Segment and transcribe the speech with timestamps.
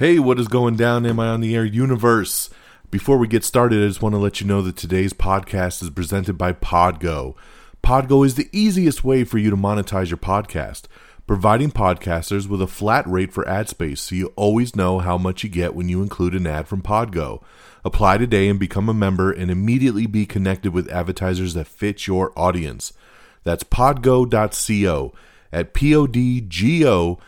[0.00, 1.04] Hey, what is going down?
[1.04, 2.48] Am I on the air universe?
[2.90, 5.90] Before we get started, I just want to let you know that today's podcast is
[5.90, 7.34] presented by Podgo.
[7.84, 10.84] Podgo is the easiest way for you to monetize your podcast,
[11.26, 15.44] providing podcasters with a flat rate for ad space so you always know how much
[15.44, 17.42] you get when you include an ad from Podgo.
[17.84, 22.32] Apply today and become a member and immediately be connected with advertisers that fit your
[22.38, 22.94] audience.
[23.44, 25.12] That's podgo.co
[25.52, 27.20] at podgo.co.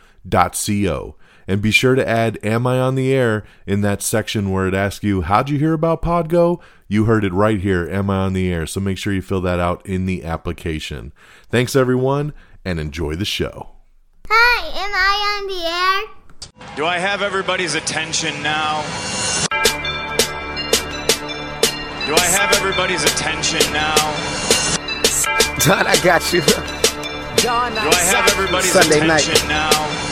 [1.47, 4.75] And be sure to add Am I on the air in that section where it
[4.75, 6.61] asks you, How'd you hear about Podgo?
[6.89, 8.67] You heard it right here, Am I on the air?
[8.67, 11.13] So make sure you fill that out in the application.
[11.49, 12.33] Thanks, everyone,
[12.65, 13.71] and enjoy the show.
[14.29, 16.77] Hi, am I on the air?
[16.77, 18.83] Do I have everybody's attention now?
[22.07, 23.95] Do I have everybody's attention now?
[25.65, 26.41] Don, I got you.
[26.41, 29.29] Do I have everybody's Sunday night.
[29.49, 30.12] now?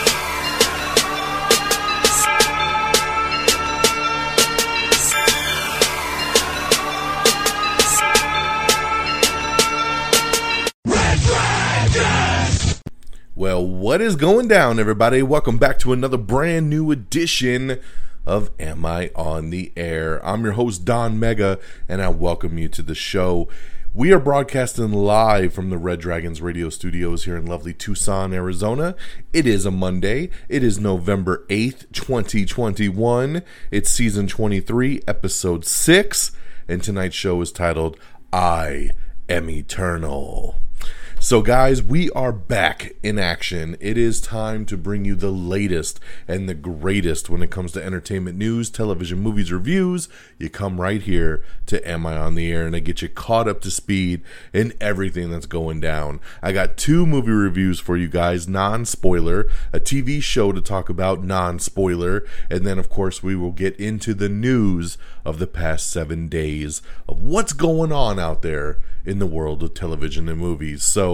[13.41, 15.23] Well, what is going down, everybody?
[15.23, 17.79] Welcome back to another brand new edition
[18.23, 20.23] of Am I on the Air?
[20.23, 21.57] I'm your host, Don Mega,
[21.89, 23.47] and I welcome you to the show.
[23.95, 28.95] We are broadcasting live from the Red Dragons radio studios here in lovely Tucson, Arizona.
[29.33, 30.29] It is a Monday.
[30.47, 33.41] It is November 8th, 2021.
[33.71, 36.31] It's season 23, episode 6,
[36.67, 37.97] and tonight's show is titled
[38.31, 38.91] I
[39.27, 40.57] Am Eternal.
[41.23, 43.77] So, guys, we are back in action.
[43.79, 47.83] It is time to bring you the latest and the greatest when it comes to
[47.83, 50.09] entertainment news, television, movies, reviews.
[50.39, 53.47] You come right here to Am I on the Air and I get you caught
[53.47, 56.21] up to speed in everything that's going down.
[56.41, 60.89] I got two movie reviews for you guys non spoiler, a TV show to talk
[60.89, 65.45] about non spoiler, and then, of course, we will get into the news of the
[65.45, 70.39] past seven days of what's going on out there in the world of television and
[70.39, 70.83] movies.
[70.83, 71.10] So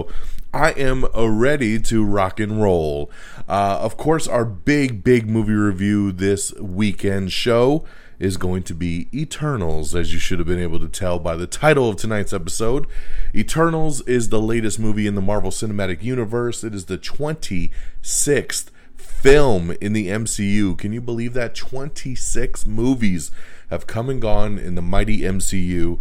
[0.52, 3.10] I am ready to rock and roll.
[3.48, 7.84] Uh, of course, our big, big movie review this weekend show
[8.18, 11.46] is going to be Eternals, as you should have been able to tell by the
[11.46, 12.86] title of tonight's episode.
[13.34, 16.64] Eternals is the latest movie in the Marvel Cinematic Universe.
[16.64, 20.76] It is the 26th film in the MCU.
[20.76, 21.54] Can you believe that?
[21.54, 23.30] 26 movies
[23.70, 25.98] have come and gone in the mighty MCU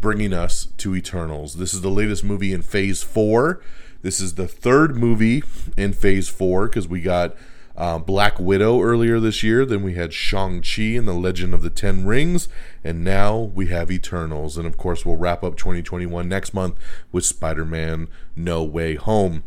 [0.00, 1.54] bringing us to Eternals.
[1.54, 3.60] This is the latest movie in Phase 4.
[4.02, 5.42] This is the third movie
[5.76, 7.34] in Phase 4 because we got
[7.78, 11.70] uh, Black Widow earlier this year, then we had Shang-Chi and the Legend of the
[11.70, 12.48] Ten Rings,
[12.82, 14.58] and now we have Eternals.
[14.58, 16.76] And of course, we'll wrap up 2021 next month
[17.12, 19.44] with Spider-Man No Way Home.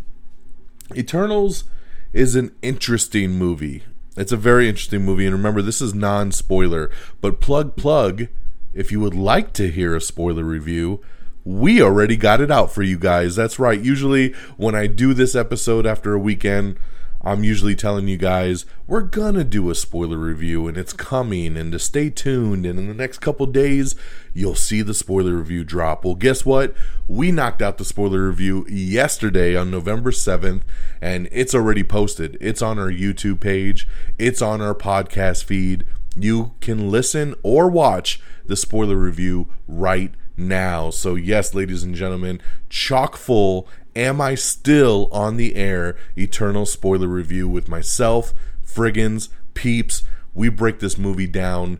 [0.96, 1.66] Eternals
[2.14, 3.84] is an interesting movie.
[4.16, 6.90] It's a very interesting movie, and remember, this is non spoiler,
[7.20, 8.28] but plug, plug
[8.74, 11.02] if you would like to hear a spoiler review,
[11.44, 13.36] we already got it out for you guys.
[13.36, 13.80] That's right.
[13.80, 16.78] Usually, when I do this episode after a weekend,
[17.24, 21.72] I'm usually telling you guys we're gonna do a spoiler review and it's coming and
[21.72, 23.94] to stay tuned and in the next couple days
[24.34, 26.03] you'll see the spoiler review drop.
[26.03, 26.74] Well, guess what?
[27.08, 30.64] We knocked out the spoiler review yesterday on November 7th
[31.00, 32.38] and it's already posted.
[32.42, 33.88] It's on our YouTube page,
[34.18, 35.85] it's on our podcast feed.
[36.16, 40.90] You can listen or watch the spoiler review right now.
[40.90, 43.67] So, yes, ladies and gentlemen, chock full.
[43.96, 45.97] Am I still on the air?
[46.17, 48.34] Eternal spoiler review with myself,
[48.66, 50.03] Friggins, Peeps.
[50.34, 51.79] We break this movie down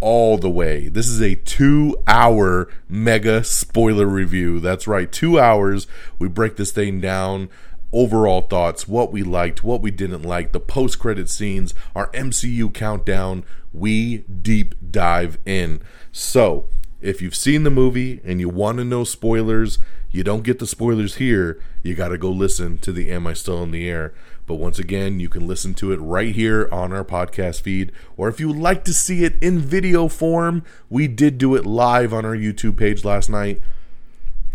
[0.00, 0.88] all the way.
[0.88, 4.60] This is a two hour mega spoiler review.
[4.60, 5.86] That's right, two hours.
[6.18, 7.48] We break this thing down.
[7.94, 12.74] Overall thoughts, what we liked, what we didn't like, the post credit scenes, our MCU
[12.74, 13.44] countdown.
[13.72, 15.80] We deep dive in.
[16.10, 16.68] So,
[17.00, 19.78] if you've seen the movie and you want to know spoilers,
[20.10, 21.62] you don't get the spoilers here.
[21.84, 24.12] You got to go listen to the Am I Still in the Air
[24.44, 27.92] But once again, you can listen to it right here on our podcast feed.
[28.16, 31.64] Or if you would like to see it in video form, we did do it
[31.64, 33.62] live on our YouTube page last night.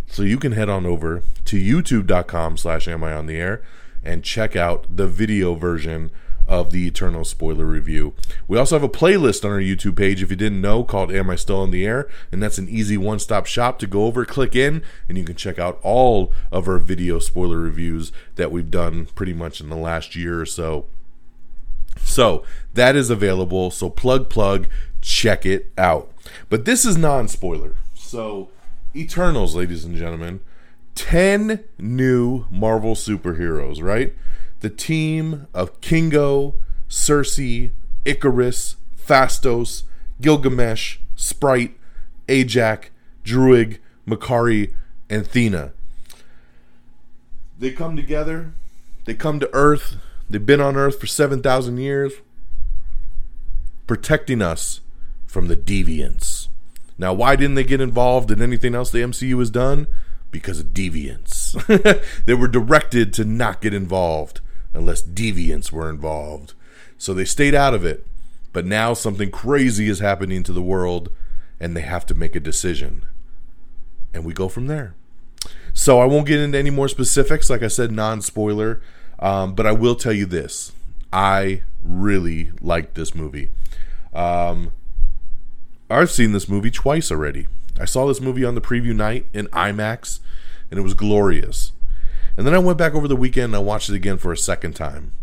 [0.10, 3.62] So you can head on over to youtube.com slash am I on the air
[4.04, 6.10] and check out the video version
[6.48, 8.16] of the Eternal spoiler review.
[8.48, 11.30] We also have a playlist on our YouTube page, if you didn't know, called Am
[11.30, 12.10] I Still in the Air?
[12.32, 15.36] And that's an easy one stop shop to go over, click in, and you can
[15.36, 19.76] check out all of our video spoiler reviews that we've done pretty much in the
[19.76, 20.88] last year or so.
[22.00, 23.70] So that is available.
[23.70, 24.68] So plug, plug,
[25.02, 26.12] check it out.
[26.50, 27.76] But this is non spoiler.
[27.94, 28.50] So,
[28.96, 30.40] Eternals, ladies and gentlemen,
[30.96, 34.14] 10 new Marvel superheroes, right?
[34.60, 36.56] the team of Kingo,
[36.90, 37.72] Sersi,
[38.06, 39.84] Ikaris, Phastos,
[40.22, 41.78] Gilgamesh, Sprite,
[42.28, 42.90] Ajax,
[43.24, 44.74] Druig, Makkari,
[45.10, 45.72] and Thena.
[47.58, 48.54] They come together,
[49.06, 49.98] they come to Earth,
[50.30, 52.14] they've been on Earth for 7,000 years,
[53.88, 54.82] protecting us
[55.26, 56.39] from the deviants.
[57.00, 59.88] Now, why didn't they get involved in anything else the MCU has done?
[60.32, 61.56] Because of deviants.
[62.26, 64.42] they were directed to not get involved
[64.74, 66.54] unless deviants were involved.
[66.98, 68.06] So they stayed out of it.
[68.52, 71.10] But now something crazy is happening to the world
[71.58, 73.06] and they have to make a decision.
[74.14, 74.94] And we go from there.
[75.74, 78.82] So I won't get into any more specifics, like I said, non spoiler.
[79.20, 80.74] Um, but I will tell you this
[81.14, 83.50] I really liked this movie.
[84.14, 84.74] Um,
[85.90, 87.48] I've seen this movie twice already.
[87.80, 90.20] I saw this movie on the preview night in IMAX,
[90.70, 91.72] and it was glorious.
[92.38, 94.38] And then I went back over the weekend and I watched it again for a
[94.38, 95.14] second time.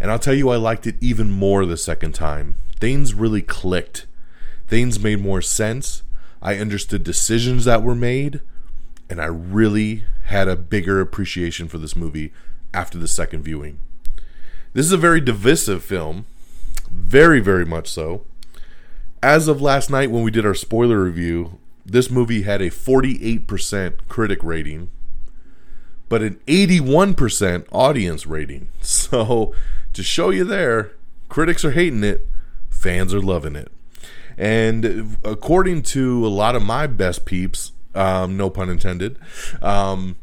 [0.00, 2.56] And I'll tell you, I liked it even more the second time.
[2.80, 4.06] Things really clicked.
[4.66, 6.02] Things made more sense.
[6.42, 8.40] I understood decisions that were made.
[9.08, 12.32] And I really had a bigger appreciation for this movie
[12.74, 13.78] after the second viewing.
[14.72, 16.26] This is a very divisive film.
[16.90, 18.24] Very, very much so.
[19.22, 24.08] As of last night when we did our spoiler review, this movie had a 48%
[24.08, 24.90] critic rating
[26.12, 28.68] but an 81% audience rating.
[28.82, 29.54] So
[29.94, 30.92] to show you there,
[31.30, 32.28] critics are hating it,
[32.68, 33.72] fans are loving it.
[34.36, 39.18] And according to a lot of my best peeps, um, no pun intended,
[39.62, 40.16] um,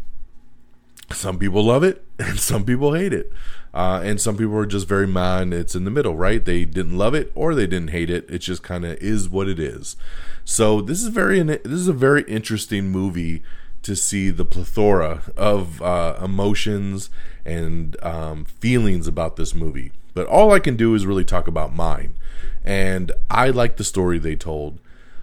[1.12, 3.34] some people love it and some people hate it.
[3.74, 5.54] Uh, and some people are just very mad.
[5.54, 6.44] It's in the middle, right?
[6.44, 8.30] They didn't love it or they didn't hate it.
[8.30, 9.95] It just kind of is what it is.
[10.44, 13.44] So this is very this is a very interesting movie
[13.83, 17.10] to see the plethora of uh, emotions
[17.45, 19.92] and um, feelings about this movie.
[20.13, 22.16] But all I can do is really talk about mine.
[22.63, 24.80] And I like the story they told.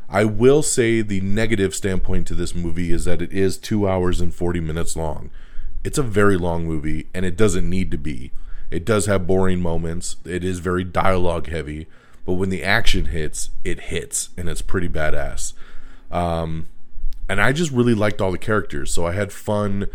[0.09, 4.21] I will say the negative standpoint to this movie is that it is two hours
[4.21, 5.31] and 40 minutes long.
[5.87, 8.33] It's a very long movie, and it doesn't need to be.
[8.73, 11.87] It does have boring moments, it is very dialogue heavy,
[12.25, 15.53] but when the action hits, it hits, and it's pretty badass.
[16.11, 16.67] Um,
[17.29, 18.93] and I just really liked all the characters.
[18.93, 19.87] So I had fun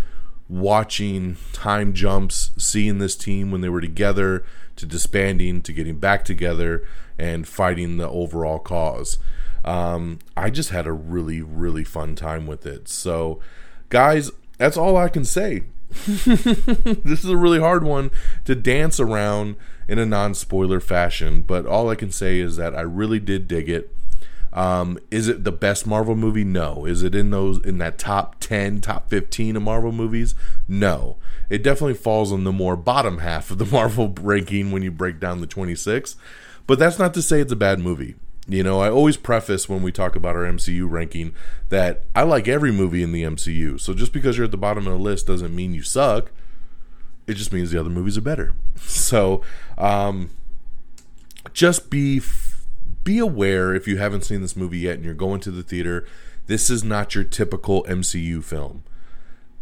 [0.48, 4.46] watching time jumps, seeing this team when they were together,
[4.78, 6.88] to disbanding, to getting back together,
[7.20, 9.18] and fighting the overall cause.
[9.66, 12.88] Um, I just had a really, really fun time with it.
[12.88, 13.42] So,
[13.90, 15.64] guys, that's all I can say.
[16.06, 18.12] this is a really hard one
[18.46, 19.56] to dance around
[19.88, 23.48] in a non spoiler fashion, but all I can say is that I really did
[23.48, 23.96] dig it.
[24.54, 26.44] Um, is it the best Marvel movie?
[26.44, 26.86] No.
[26.86, 30.36] Is it in those in that top ten, top fifteen of Marvel movies?
[30.68, 31.18] No.
[31.50, 35.20] It definitely falls on the more bottom half of the Marvel ranking when you break
[35.20, 36.16] down the twenty six.
[36.68, 38.16] But that's not to say it's a bad movie.
[38.48, 41.34] You know, I always preface when we talk about our MCU ranking
[41.70, 43.80] that I like every movie in the MCU.
[43.80, 46.32] So just because you're at the bottom of the list doesn't mean you suck.
[47.28, 48.54] It just means the other movies are better.
[48.84, 49.44] So,
[49.78, 50.32] um,
[51.54, 52.20] just be
[53.04, 56.08] be aware if you haven't seen this movie yet and you're going to the theater,
[56.48, 58.84] this is not your typical MCU film.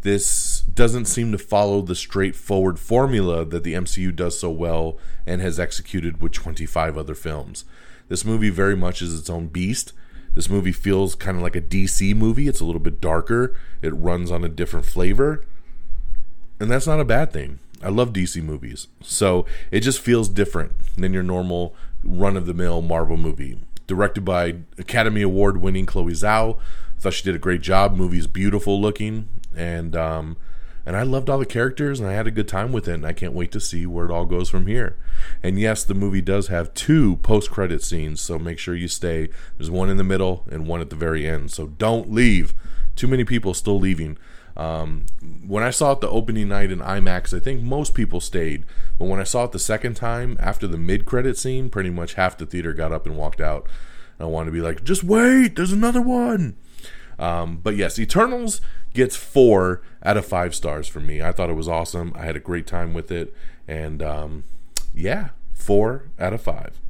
[0.02, 5.40] This doesn't seem to follow the straightforward formula that the MCU does so well and
[5.40, 7.64] has executed with 25 other films.
[8.10, 9.92] This movie very much is its own beast.
[10.34, 12.48] This movie feels kind of like a DC movie.
[12.48, 15.44] It's a little bit darker, it runs on a different flavor.
[16.58, 17.60] And that's not a bad thing.
[17.82, 18.88] I love DC movies.
[19.00, 23.60] So it just feels different than your normal run of the mill Marvel movie.
[23.86, 26.56] Directed by Academy Award winning Chloe Zhao.
[26.56, 27.96] I thought she did a great job.
[27.96, 29.28] Movie's beautiful looking.
[29.56, 30.36] And um,
[30.86, 33.06] and I loved all the characters and I had a good time with it and
[33.06, 34.96] I can't wait to see where it all goes from here.
[35.42, 39.28] And yes, the movie does have two post-credit scenes, so make sure you stay.
[39.56, 41.50] There's one in the middle and one at the very end.
[41.50, 42.54] So don't leave.
[42.96, 44.18] Too many people still leaving.
[44.56, 45.06] Um,
[45.46, 48.64] when I saw it the opening night in IMAX, I think most people stayed.
[48.98, 52.14] But when I saw it the second time after the mid credit scene, pretty much
[52.14, 53.66] half the theater got up and walked out.
[54.18, 56.56] I wanted to be like, just wait, there's another one.
[57.18, 58.60] Um, but yes, Eternals
[58.94, 61.22] gets four out of five stars for me.
[61.22, 62.12] I thought it was awesome.
[62.16, 63.34] I had a great time with it.
[63.68, 64.44] And um,
[64.94, 66.80] yeah, four out of five.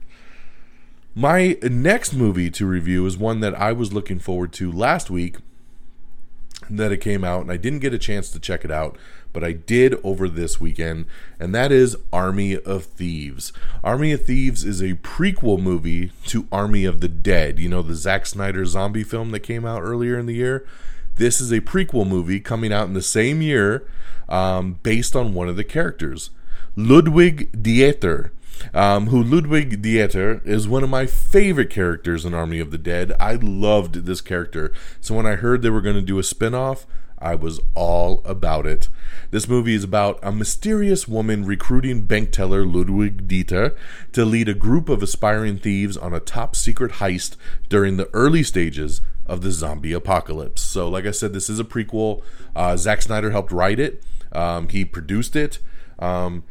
[1.15, 5.37] My next movie to review is one that I was looking forward to last week
[6.69, 8.97] that it came out, and I didn't get a chance to check it out,
[9.33, 11.07] but I did over this weekend,
[11.39, 13.53] and that is Army of Thieves.
[13.83, 17.95] Army of Thieves is a prequel movie to Army of the Dead, you know, the
[17.95, 20.67] Zack Snyder zombie film that came out earlier in the year.
[21.21, 23.87] This is a prequel movie coming out in the same year
[24.31, 26.31] um, based on one of the characters.
[26.77, 28.31] Ludwig Dieter
[28.73, 33.13] um, who Ludwig Dieter is one of my favorite characters in Army of the Dead.
[33.21, 34.73] I loved this character.
[35.03, 36.87] So when I heard they were going to do a spin off,
[37.21, 38.89] I was all about it.
[39.31, 43.77] This movie is about a mysterious woman recruiting bank teller Ludwig Dieter
[44.13, 47.37] to lead a group of aspiring thieves on a top secret heist
[47.69, 50.63] during the early stages of the zombie apocalypse.
[50.63, 52.23] So, like I said, this is a prequel.
[52.57, 55.59] Uh, Zack Snyder helped write it, um, he produced it.
[55.99, 56.45] Um,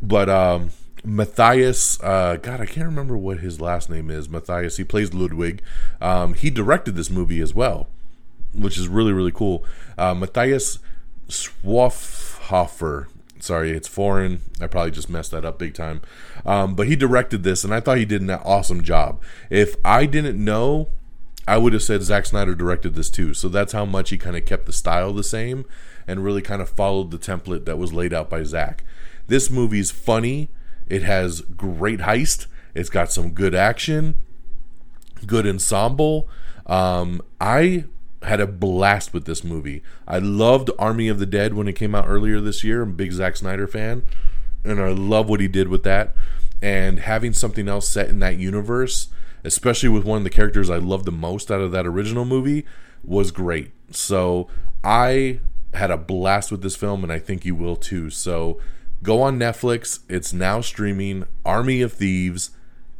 [0.00, 0.70] but um,
[1.04, 4.28] Matthias, uh, God, I can't remember what his last name is.
[4.28, 5.62] Matthias, he plays Ludwig.
[6.00, 7.88] Um, he directed this movie as well,
[8.52, 9.64] which is really, really cool.
[9.98, 10.78] Uh, Matthias
[11.28, 13.06] Schweighöfer.
[13.40, 14.40] Sorry, it's foreign.
[14.60, 16.00] I probably just messed that up big time.
[16.46, 19.20] Um, but he directed this, and I thought he did an awesome job.
[19.50, 20.88] If I didn't know,
[21.48, 23.34] I would have said Zack Snyder directed this too.
[23.34, 25.64] So that's how much he kind of kept the style the same
[26.06, 28.84] and really kind of followed the template that was laid out by Zack.
[29.26, 30.50] This movie's funny
[30.92, 32.46] it has great heist.
[32.74, 34.14] It's got some good action,
[35.26, 36.28] good ensemble.
[36.66, 37.84] Um, I
[38.24, 39.82] had a blast with this movie.
[40.06, 42.82] I loved Army of the Dead when it came out earlier this year.
[42.82, 44.02] I'm a big Zack Snyder fan,
[44.64, 46.14] and I love what he did with that.
[46.60, 49.08] And having something else set in that universe,
[49.44, 52.64] especially with one of the characters I loved the most out of that original movie,
[53.02, 53.72] was great.
[53.90, 54.48] So
[54.84, 55.40] I
[55.74, 58.10] had a blast with this film, and I think you will too.
[58.10, 58.60] So
[59.02, 60.00] Go on Netflix.
[60.08, 61.26] It's now streaming.
[61.44, 62.50] Army of Thieves.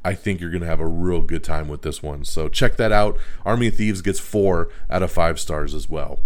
[0.04, 2.25] I think you're going to have a real good time with this one.
[2.25, 3.16] So check that out.
[3.44, 6.21] Army of Thieves gets four out of five stars as well.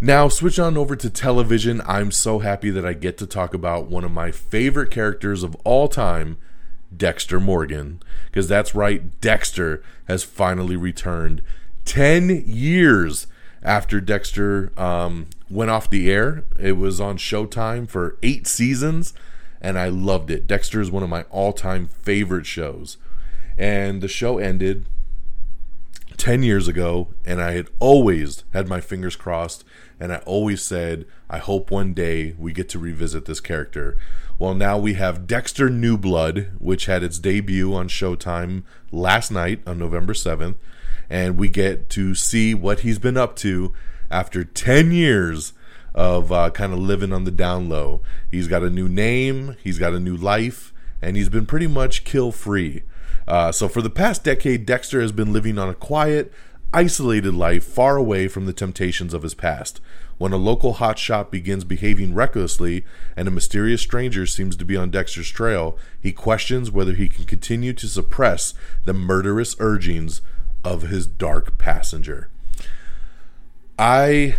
[0.00, 1.80] Now, switch on over to television.
[1.86, 5.56] I'm so happy that I get to talk about one of my favorite characters of
[5.64, 6.36] all time,
[6.94, 8.02] Dexter Morgan.
[8.26, 11.40] Because that's right, Dexter has finally returned
[11.86, 13.26] 10 years
[13.62, 16.44] after Dexter um, went off the air.
[16.58, 19.14] It was on Showtime for eight seasons,
[19.60, 20.46] and I loved it.
[20.46, 22.96] Dexter is one of my all time favorite shows.
[23.58, 24.86] And the show ended
[26.16, 29.64] 10 years ago, and I had always had my fingers crossed,
[29.98, 33.96] and I always said, I hope one day we get to revisit this character.
[34.38, 39.60] Well, now we have Dexter New Blood, which had its debut on Showtime last night
[39.66, 40.56] on November 7th
[41.08, 43.72] and we get to see what he's been up to
[44.10, 45.52] after 10 years
[45.96, 48.02] of uh, kind of living on the down low.
[48.30, 52.04] He's got a new name, he's got a new life, and he's been pretty much
[52.04, 52.82] kill free.
[53.26, 56.32] Uh, so, for the past decade, Dexter has been living on a quiet,
[56.72, 59.80] isolated life far away from the temptations of his past.
[60.18, 62.84] When a local hotshot begins behaving recklessly
[63.16, 67.24] and a mysterious stranger seems to be on Dexter's trail, he questions whether he can
[67.24, 70.22] continue to suppress the murderous urgings
[70.64, 72.30] of his dark passenger.
[73.78, 74.36] I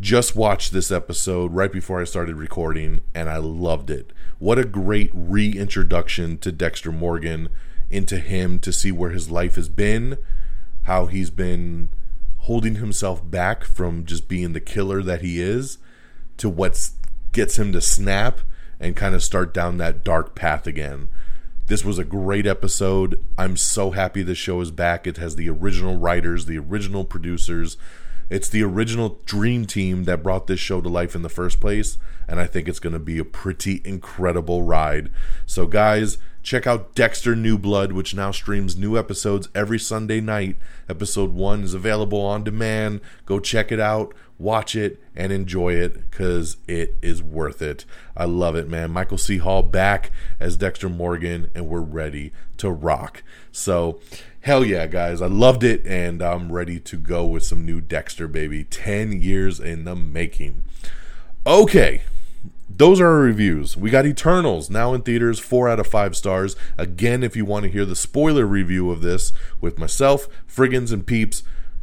[0.00, 4.12] just watched this episode right before I started recording and I loved it.
[4.38, 7.50] What a great reintroduction to Dexter Morgan,
[7.90, 10.16] into him to see where his life has been,
[10.82, 11.90] how he's been
[12.38, 15.78] holding himself back from just being the killer that he is,
[16.38, 16.90] to what
[17.32, 18.40] gets him to snap
[18.78, 21.08] and kind of start down that dark path again.
[21.66, 23.22] This was a great episode.
[23.36, 25.06] I'm so happy the show is back.
[25.06, 27.76] It has the original writers, the original producers.
[28.30, 31.98] It's the original dream team that brought this show to life in the first place,
[32.28, 35.10] and I think it's going to be a pretty incredible ride.
[35.46, 40.56] So, guys, check out Dexter New Blood, which now streams new episodes every Sunday night.
[40.88, 43.00] Episode 1 is available on demand.
[43.26, 47.84] Go check it out watch it and enjoy it because it is worth it.
[48.16, 48.90] I love it, man.
[48.90, 49.36] Michael C.
[49.36, 50.10] Hall back
[50.40, 53.22] as Dexter Morgan, and we're ready to rock.
[53.52, 54.00] So,
[54.40, 55.22] hell yeah, guys.
[55.22, 58.64] I loved it, and I'm ready to go with some new Dexter, baby.
[58.64, 60.62] 10 years in the making.
[61.46, 62.02] Okay.
[62.68, 63.76] Those are our reviews.
[63.76, 66.56] We got Eternals now in theaters, 4 out of 5 stars.
[66.78, 71.06] Again, if you want to hear the spoiler review of this with myself, Friggins, and
[71.06, 71.42] Peeps,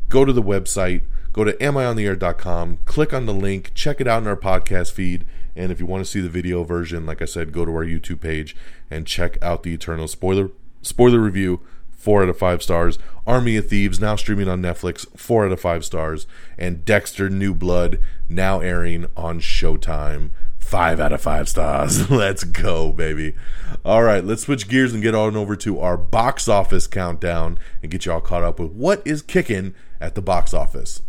[0.09, 1.01] go to the website
[1.37, 5.23] go to amiontheair.com, click on the link, check it out in our podcast feed.
[5.55, 7.85] And if you want to see the video version, like I said, go to our
[7.85, 8.55] YouTube page
[8.89, 10.49] and check out the Eternal spoiler
[10.81, 11.59] spoiler review.
[11.97, 12.99] Four out of five stars.
[13.25, 15.05] Army of Thieves now streaming on Netflix.
[15.17, 16.27] Four out of five stars.
[16.57, 17.99] And Dexter New Blood
[18.29, 20.29] now airing on Showtime.
[20.59, 22.09] Five out of five stars.
[22.11, 23.33] let's go, baby.
[23.83, 27.91] All right, let's switch gears and get on over to our box office countdown and
[27.91, 31.01] get you all caught up with what is kicking at the box office.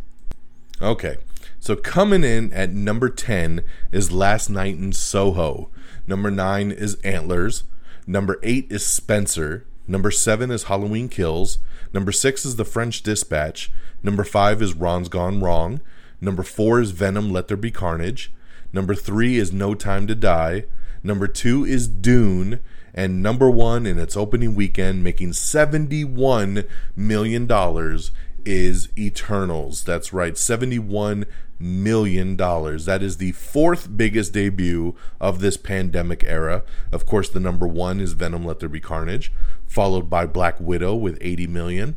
[0.81, 1.19] Okay,
[1.61, 5.71] so coming in at number 10 is Last Night in Soho.
[6.07, 7.65] Number 9 is Antlers.
[8.07, 9.67] Number 8 is Spencer.
[9.91, 11.59] Number 7 is Halloween Kills.
[11.95, 13.73] Number 6 is The French Dispatch.
[14.03, 15.81] Number 5 is Ron's Gone Wrong.
[16.21, 18.31] Number 4 is Venom Let There Be Carnage.
[18.71, 20.65] Number 3 is No Time to Die.
[21.03, 22.61] Number 2 is Dune.
[22.93, 27.47] And number 1 in its opening weekend, making $71 million,
[28.45, 29.85] is Eternals.
[29.85, 31.25] That's right, $71
[31.59, 32.37] million.
[32.37, 36.63] That is the fourth biggest debut of this pandemic era.
[36.93, 39.33] Of course, the number one is Venom Let There Be Carnage,
[39.67, 41.97] followed by Black Widow with 80 million,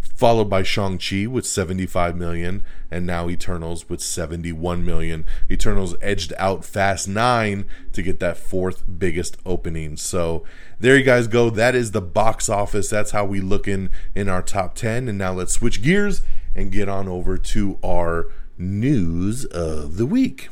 [0.00, 5.24] followed by Shang-Chi with 75 million, and now Eternals with 71 million.
[5.50, 9.96] Eternals edged out Fast 9 to get that fourth biggest opening.
[9.96, 10.44] So
[10.80, 11.50] there you guys go.
[11.50, 12.88] That is the box office.
[12.88, 15.08] That's how we looking in our top 10.
[15.08, 16.22] And now let's switch gears
[16.54, 18.26] and get on over to our
[18.58, 20.48] news of the week.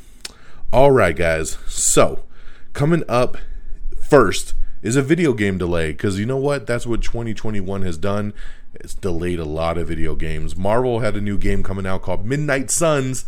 [0.73, 1.59] All right, guys.
[1.67, 2.25] So,
[2.73, 3.37] coming up
[4.01, 6.67] first is a video game delay because you know what?
[6.67, 8.33] That's what 2021 has done.
[8.81, 10.57] It's delayed a lot of video games.
[10.57, 13.25] Marvel had a new game coming out called Midnight Suns,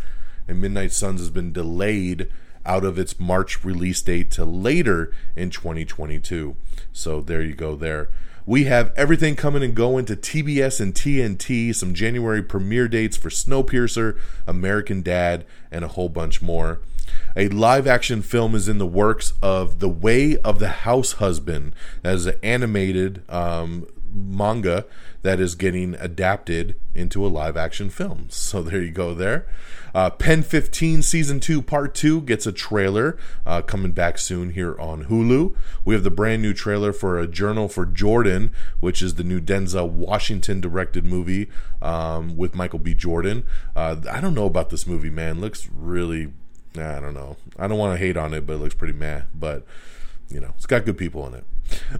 [0.47, 2.28] and Midnight Suns has been delayed
[2.67, 6.57] out of its March release date to later in 2022.
[6.93, 8.11] So there you go there.
[8.45, 13.28] We have everything coming and going to TBS and TNT, some January premiere dates for
[13.28, 16.81] Snowpiercer, American Dad, and a whole bunch more.
[17.37, 21.75] A live action film is in the works of The Way of the House Husband,
[22.02, 24.87] that is an animated um, manga
[25.23, 28.26] that is getting adapted into a live action film.
[28.30, 29.47] So there you go there.
[29.95, 34.78] Uh, Pen 15 Season 2 Part 2 gets a trailer uh, coming back soon here
[34.78, 35.56] on Hulu.
[35.85, 39.41] We have the brand new trailer for A Journal for Jordan, which is the new
[39.41, 41.49] Denzel Washington directed movie
[41.82, 42.95] um, with Michael B.
[42.95, 43.45] Jordan.
[43.75, 45.41] Uh, I don't know about this movie, man.
[45.41, 46.32] looks really,
[46.76, 47.37] I don't know.
[47.59, 49.23] I don't want to hate on it, but it looks pretty meh.
[49.35, 49.65] But,
[50.28, 51.45] you know, it's got good people in it.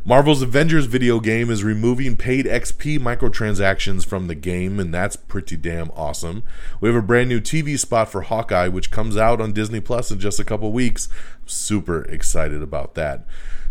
[0.05, 5.57] Marvel's Avengers video game is removing paid XP microtransactions from the game, and that's pretty
[5.57, 6.42] damn awesome.
[6.81, 10.11] We have a brand new TV spot for Hawkeye, which comes out on Disney Plus
[10.11, 11.09] in just a couple weeks.
[11.46, 13.24] super excited about that.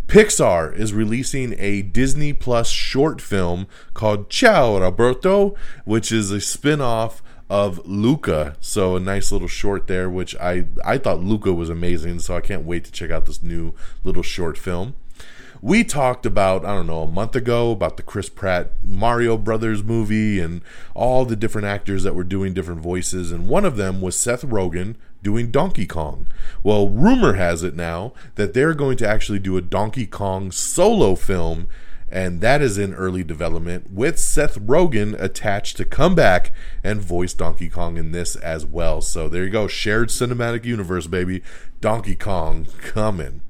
[0.07, 6.81] Pixar is releasing a Disney Plus short film called Ciao Roberto, which is a spin
[6.81, 8.55] off of Luca.
[8.59, 12.19] So a nice little short there, which I, I thought Luca was amazing.
[12.19, 14.95] So I can't wait to check out this new little short film
[15.61, 19.83] we talked about I don't know a month ago about the Chris Pratt Mario Brothers
[19.83, 20.61] movie and
[20.93, 24.43] all the different actors that were doing different voices, and one of them was Seth
[24.43, 26.27] Rogen doing Donkey Kong.
[26.63, 31.15] Well, rumor has it now that they're going to actually do a Donkey Kong solo
[31.15, 31.67] film.
[32.09, 37.33] And that is in early development with Seth Rogen attached to come back and voice
[37.33, 39.01] Donkey Kong in this as well.
[39.01, 39.67] So there you go.
[39.67, 41.41] Shared cinematic universe, baby.
[41.81, 43.41] Donkey Kong coming.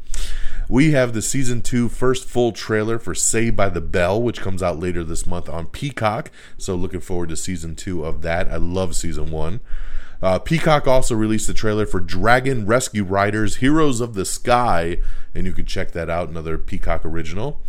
[0.70, 4.62] We have the season two first full trailer for Saved by the Bell, which comes
[4.62, 6.30] out later this month on Peacock.
[6.58, 8.50] So looking forward to season two of that.
[8.50, 9.62] I love season one.
[10.22, 14.98] Uh, Peacock also released the trailer for Dragon Rescue Riders Heroes of the Sky,
[15.34, 17.62] and you can check that out, another Peacock original.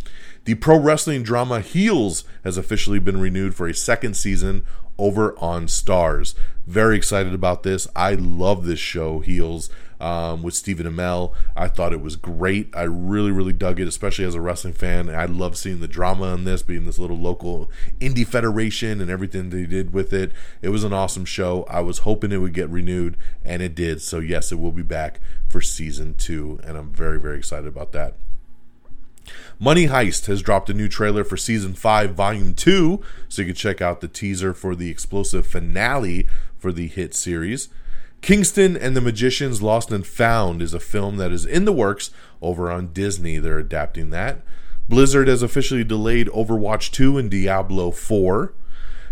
[0.45, 4.65] The pro wrestling drama Heels has officially been renewed for a second season
[4.97, 6.33] over on Starz.
[6.65, 7.87] Very excited about this.
[7.95, 11.33] I love this show, Heels um, with Stephen Amell.
[11.55, 12.69] I thought it was great.
[12.73, 15.09] I really, really dug it, especially as a wrestling fan.
[15.09, 19.49] I love seeing the drama in this, being this little local indie federation and everything
[19.49, 20.31] they did with it.
[20.61, 21.63] It was an awesome show.
[21.69, 24.01] I was hoping it would get renewed, and it did.
[24.01, 27.91] So, yes, it will be back for season two, and I'm very, very excited about
[27.93, 28.15] that.
[29.59, 33.55] Money Heist has dropped a new trailer for season 5, volume 2, so you can
[33.55, 37.69] check out the teaser for the explosive finale for the hit series.
[38.21, 42.11] Kingston and the Magicians Lost and Found is a film that is in the works
[42.41, 43.37] over on Disney.
[43.37, 44.41] They're adapting that.
[44.87, 48.53] Blizzard has officially delayed Overwatch 2 and Diablo 4.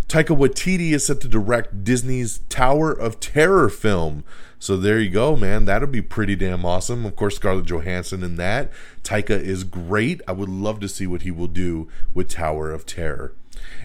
[0.08, 4.24] Taika Waititi is set to direct Disney's Tower of Terror film.
[4.58, 5.66] So there you go, man.
[5.66, 7.06] That'll be pretty damn awesome.
[7.06, 8.72] Of course, Scarlett Johansson in that.
[9.04, 10.22] Taika is great.
[10.28, 13.34] I would love to see what he will do with Tower of Terror.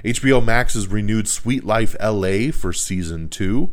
[0.05, 3.71] HBO Max has renewed Sweet Life LA for season 2.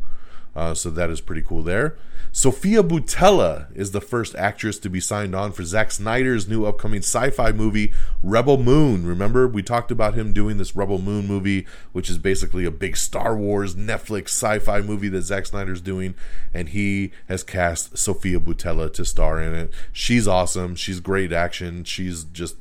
[0.59, 1.95] Uh, so that is pretty cool there.
[2.33, 6.99] Sofia Boutella is the first actress to be signed on for Zack Snyder's new upcoming
[6.99, 9.05] sci fi movie, Rebel Moon.
[9.05, 12.97] Remember, we talked about him doing this Rebel Moon movie, which is basically a big
[12.97, 16.13] Star Wars Netflix sci fi movie that Zack Snyder's doing,
[16.53, 19.71] and he has cast Sofia Boutella to star in it.
[19.93, 20.75] She's awesome.
[20.75, 21.85] She's great action.
[21.85, 22.57] She's just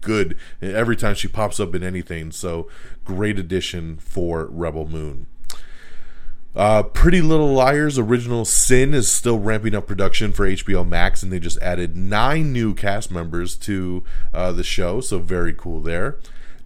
[0.00, 2.32] good every time she pops up in anything.
[2.32, 2.70] So,
[3.04, 5.26] great addition for Rebel Moon.
[6.58, 11.32] Uh, Pretty Little Liars original Sin is still ramping up production for HBO Max, and
[11.32, 14.02] they just added nine new cast members to
[14.34, 16.18] uh, the show, so very cool there.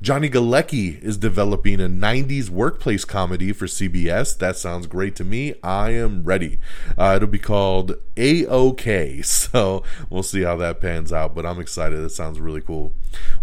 [0.03, 4.37] Johnny Galecki is developing a 90s workplace comedy for CBS.
[4.37, 5.55] That sounds great to me.
[5.63, 6.59] I am ready.
[6.99, 12.01] Uh, it'll be called A-OK, so we'll see how that pans out, but I'm excited.
[12.01, 12.93] That sounds really cool.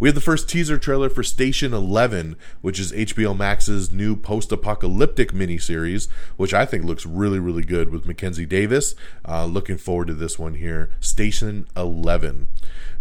[0.01, 5.31] We have the first teaser trailer for Station 11, which is HBO Max's new post-apocalyptic
[5.31, 8.95] miniseries, which I think looks really, really good with Mackenzie Davis.
[9.25, 10.91] Uh, looking forward to this one here.
[10.99, 12.47] Station 11.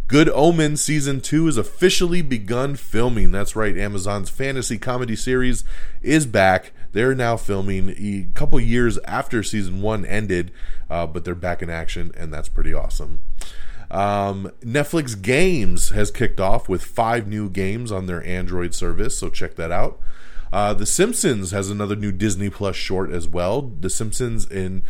[0.08, 3.30] Good Omen Season 2 has officially begun filming.
[3.30, 5.64] That's right, Amazon's fantasy comedy series
[6.00, 6.72] is back.
[6.92, 10.50] They're now filming a couple years after Season 1 ended,
[10.88, 13.20] uh, but they're back in action, and that's pretty awesome.
[13.90, 19.28] Um, Netflix Games has kicked off with five new games on their Android service, so
[19.28, 20.00] check that out.
[20.50, 23.60] Uh, the Simpsons has another new Disney Plus short as well.
[23.60, 24.84] The Simpsons in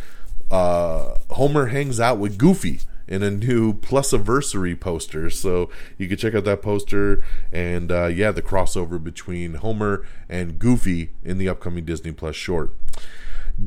[0.49, 2.79] uh, Homer hangs out with Goofy
[3.09, 5.29] in a new plus Plusiversary poster.
[5.29, 10.57] So you can check out that poster and uh, yeah, the crossover between Homer and
[10.57, 12.73] Goofy in the upcoming Disney Plus short.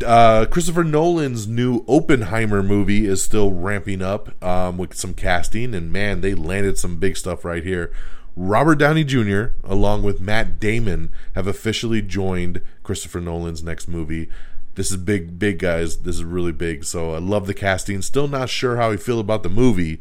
[0.07, 5.93] Uh, Christopher Nolan's new Oppenheimer movie is still ramping up um, with some casting, and
[5.93, 7.93] man, they landed some big stuff right here.
[8.35, 14.31] Robert Downey Jr., along with Matt Damon, have officially joined Christopher Nolan's next movie.
[14.75, 15.99] This is big, big guys.
[15.99, 16.85] This is really big.
[16.85, 18.01] So I love the casting.
[18.03, 20.01] Still not sure how I feel about the movie,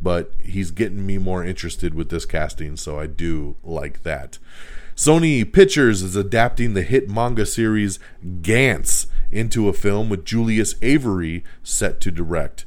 [0.00, 2.76] but he's getting me more interested with this casting.
[2.76, 4.38] So I do like that.
[4.94, 11.42] Sony Pictures is adapting the hit manga series Gantz into a film with Julius Avery
[11.62, 12.66] set to direct.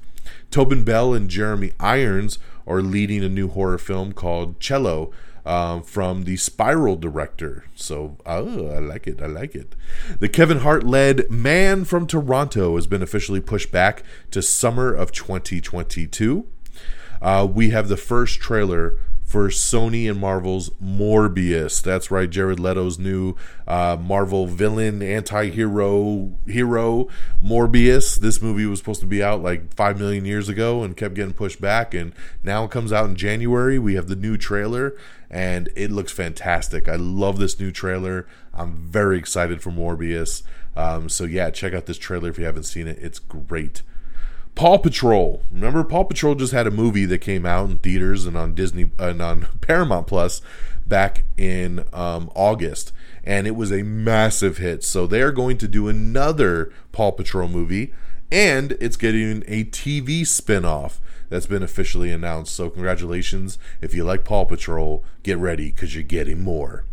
[0.50, 5.12] Tobin Bell and Jeremy Irons are leading a new horror film called Cello
[5.46, 7.66] um, from the Spiral director.
[7.76, 9.22] So, oh, I like it.
[9.22, 9.76] I like it.
[10.20, 15.12] The Kevin Hart led Man from Toronto has been officially pushed back to summer of
[15.12, 16.48] 2022.
[17.22, 18.98] Uh, we have the first trailer
[19.34, 21.82] for Sony and Marvel's Morbius.
[21.82, 23.36] That's right, Jared Leto's new
[23.68, 27.08] uh, Marvel villain, anti-hero hero
[27.44, 28.20] Morbius.
[28.20, 31.34] This movie was supposed to be out like five million years ago and kept getting
[31.34, 33.80] pushed back, and now it comes out in January.
[33.80, 34.96] We have the new trailer,
[35.32, 36.88] and it looks fantastic.
[36.88, 38.28] I love this new trailer.
[38.54, 40.44] I'm very excited for Morbius.
[40.76, 43.00] Um, so yeah, check out this trailer if you haven't seen it.
[43.02, 43.82] It's great.
[44.56, 45.42] Paw Patrol.
[45.52, 48.92] Remember, Paw Patrol just had a movie that came out in theaters and on Disney
[49.00, 50.42] and on Paramount Plus
[50.86, 52.92] back in um, August,
[53.24, 54.84] and it was a massive hit.
[54.84, 57.94] So they are going to do another Paw Patrol movie,
[58.32, 62.54] and it's getting a TV spinoff that's been officially announced.
[62.54, 63.58] So congratulations!
[63.82, 66.86] If you like Paw Patrol, get ready because you're getting more.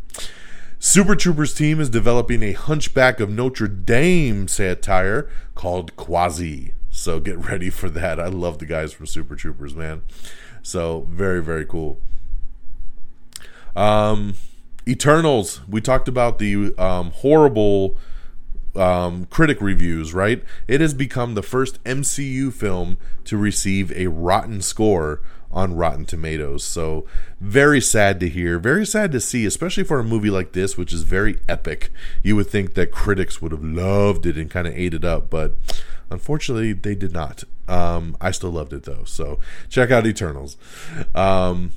[0.78, 6.72] Super Troopers team is developing a Hunchback of Notre Dame satire called Quasi.
[6.90, 8.20] So get ready for that.
[8.20, 10.02] I love the guys from Super Troopers, man.
[10.62, 11.98] So very, very cool.
[13.74, 14.34] Um,
[14.86, 15.60] Eternals.
[15.68, 17.96] We talked about the um, horrible
[18.80, 20.42] um, critic reviews, right?
[20.66, 25.20] It has become the first MCU film to receive a rotten score
[25.52, 26.64] on Rotten Tomatoes.
[26.64, 27.04] So,
[27.40, 30.92] very sad to hear, very sad to see, especially for a movie like this, which
[30.92, 31.90] is very epic.
[32.22, 35.28] You would think that critics would have loved it and kind of ate it up,
[35.28, 35.56] but
[36.08, 37.44] unfortunately, they did not.
[37.68, 39.04] Um, I still loved it though.
[39.04, 40.56] So, check out Eternals.
[41.14, 41.72] Um,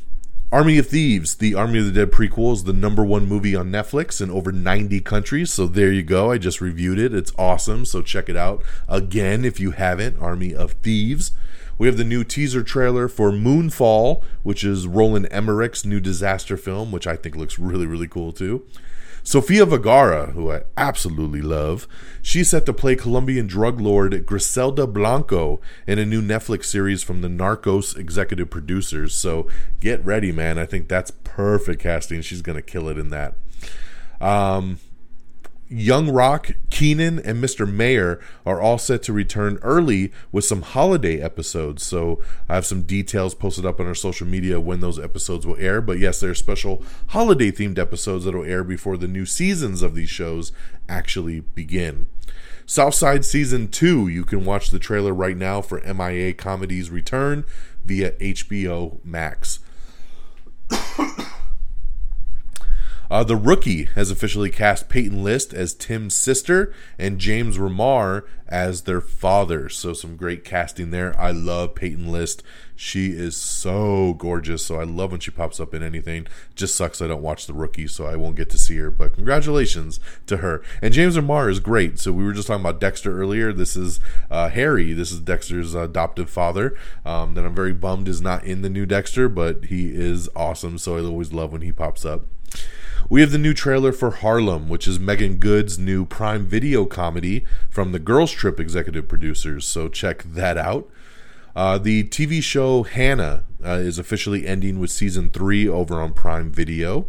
[0.53, 3.71] Army of Thieves, the Army of the Dead prequel, is the number one movie on
[3.71, 5.51] Netflix in over 90 countries.
[5.51, 6.29] So there you go.
[6.29, 7.11] I just reviewed it.
[7.11, 7.85] It's awesome.
[7.85, 10.21] So check it out again if you haven't.
[10.21, 11.31] Army of Thieves.
[11.79, 16.91] We have the new teaser trailer for Moonfall, which is Roland Emmerich's new disaster film,
[16.91, 18.63] which I think looks really, really cool too.
[19.23, 21.87] Sofia Vergara, who I absolutely love,
[22.21, 27.21] she's set to play Colombian drug lord Griselda Blanco in a new Netflix series from
[27.21, 29.15] the Narcos executive producers.
[29.15, 29.47] So
[29.79, 30.59] get ready, man.
[30.59, 32.21] I think that's perfect casting.
[32.21, 33.35] She's going to kill it in that.
[34.19, 34.79] Um,
[35.73, 37.67] Young Rock, Kenan, and Mr.
[37.71, 41.83] Mayor are all set to return early with some holiday episodes.
[41.83, 45.57] So I have some details posted up on our social media when those episodes will
[45.57, 45.81] air.
[45.81, 49.81] But yes, there are special holiday themed episodes that will air before the new seasons
[49.81, 50.51] of these shows
[50.87, 52.05] actually begin.
[52.67, 57.45] Southside Season 2, you can watch the trailer right now for MIA Comedy's return
[57.83, 59.59] via HBO Max.
[63.13, 68.81] Uh, the Rookie has officially cast Peyton List as Tim's sister and James Remar as
[68.81, 69.69] their father.
[69.69, 71.15] So, some great casting there.
[71.19, 72.41] I love Peyton List.
[72.75, 74.65] She is so gorgeous.
[74.65, 76.25] So, I love when she pops up in anything.
[76.55, 78.89] Just sucks I don't watch The Rookie, so I won't get to see her.
[78.89, 80.63] But congratulations to her.
[80.81, 81.99] And James Remar is great.
[81.99, 83.53] So, we were just talking about Dexter earlier.
[83.53, 83.99] This is
[84.31, 84.91] uh, Harry.
[84.91, 88.87] This is Dexter's adoptive father um, that I'm very bummed is not in the new
[88.87, 90.79] Dexter, but he is awesome.
[90.79, 92.25] So, I always love when he pops up.
[93.09, 97.45] We have the new trailer for Harlem, which is Meagan Good's new Prime Video comedy
[97.69, 99.65] from the Girls Trip executive producers.
[99.65, 100.89] So check that out.
[101.55, 106.49] Uh, the TV show Hanna uh, is officially ending with season three over on Prime
[106.49, 107.07] Video.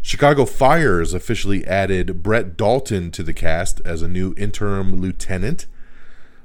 [0.00, 5.66] Chicago Fire has officially added Brett Dalton to the cast as a new interim lieutenant.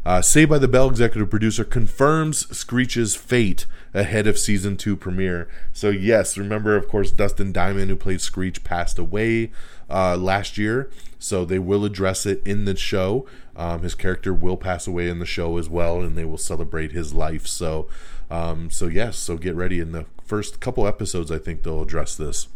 [0.05, 5.47] Uh, Saved by the Bell executive producer confirms Screech's fate ahead of season two premiere.
[5.71, 9.51] So yes, remember of course Dustin Diamond, who played Screech, passed away
[9.89, 10.89] uh, last year.
[11.19, 13.25] So they will address it in the show.
[13.56, 16.91] Um, his character will pass away in the show as well, and they will celebrate
[16.91, 17.47] his life.
[17.47, 17.88] So,
[18.29, 19.79] um, so yes, so get ready.
[19.79, 22.47] In the first couple episodes, I think they'll address this.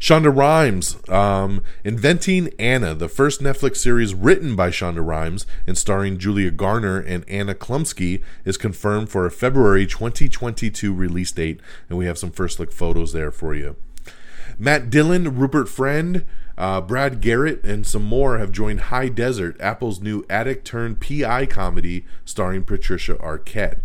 [0.00, 6.18] Shonda Rhimes, um, Inventing Anna, the first Netflix series written by Shonda Rhimes and starring
[6.18, 12.06] Julia Garner and Anna Chlumsky, is confirmed for a February 2022 release date, and we
[12.06, 13.74] have some first look photos there for you.
[14.56, 16.24] Matt Dillon, Rupert Friend,
[16.56, 21.46] uh, Brad Garrett, and some more have joined High Desert, Apple's new addict turned PI
[21.46, 23.80] comedy starring Patricia Arquette.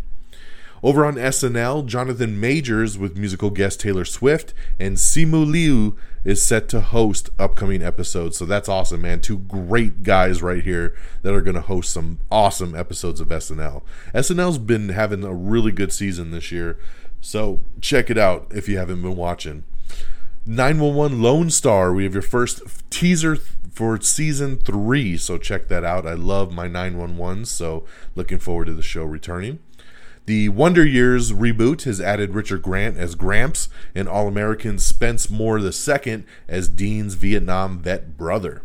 [0.83, 6.67] Over on SNL, Jonathan Majors with musical guest Taylor Swift and Simu Liu is set
[6.69, 8.35] to host upcoming episodes.
[8.35, 9.21] So that's awesome, man.
[9.21, 13.81] Two great guys right here that are going to host some awesome episodes of SNL.
[14.13, 16.77] SNL's been having a really good season this year.
[17.21, 19.63] So check it out if you haven't been watching.
[20.45, 23.37] 911 Lone Star, we have your first teaser
[23.71, 25.15] for season three.
[25.15, 26.05] So check that out.
[26.05, 29.59] I love my 911, so looking forward to the show returning.
[30.25, 35.59] The Wonder Years reboot has added Richard Grant as Gramps and All American Spence Moore
[35.59, 38.62] II as Dean's Vietnam vet brother.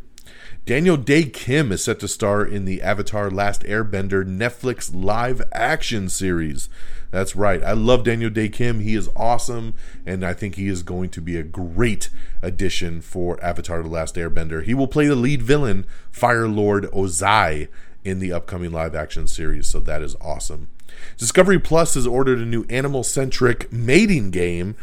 [0.66, 6.08] Daniel Dae Kim is set to star in the Avatar Last Airbender Netflix live action
[6.08, 6.68] series.
[7.10, 7.60] That's right.
[7.64, 8.78] I love Daniel Dae Kim.
[8.78, 9.74] He is awesome,
[10.06, 12.08] and I think he is going to be a great
[12.40, 14.62] addition for Avatar The Last Airbender.
[14.62, 17.66] He will play the lead villain, Fire Lord Ozai,
[18.04, 20.68] in the upcoming live action series, so that is awesome.
[21.16, 24.76] Discovery Plus has ordered a new animal centric mating game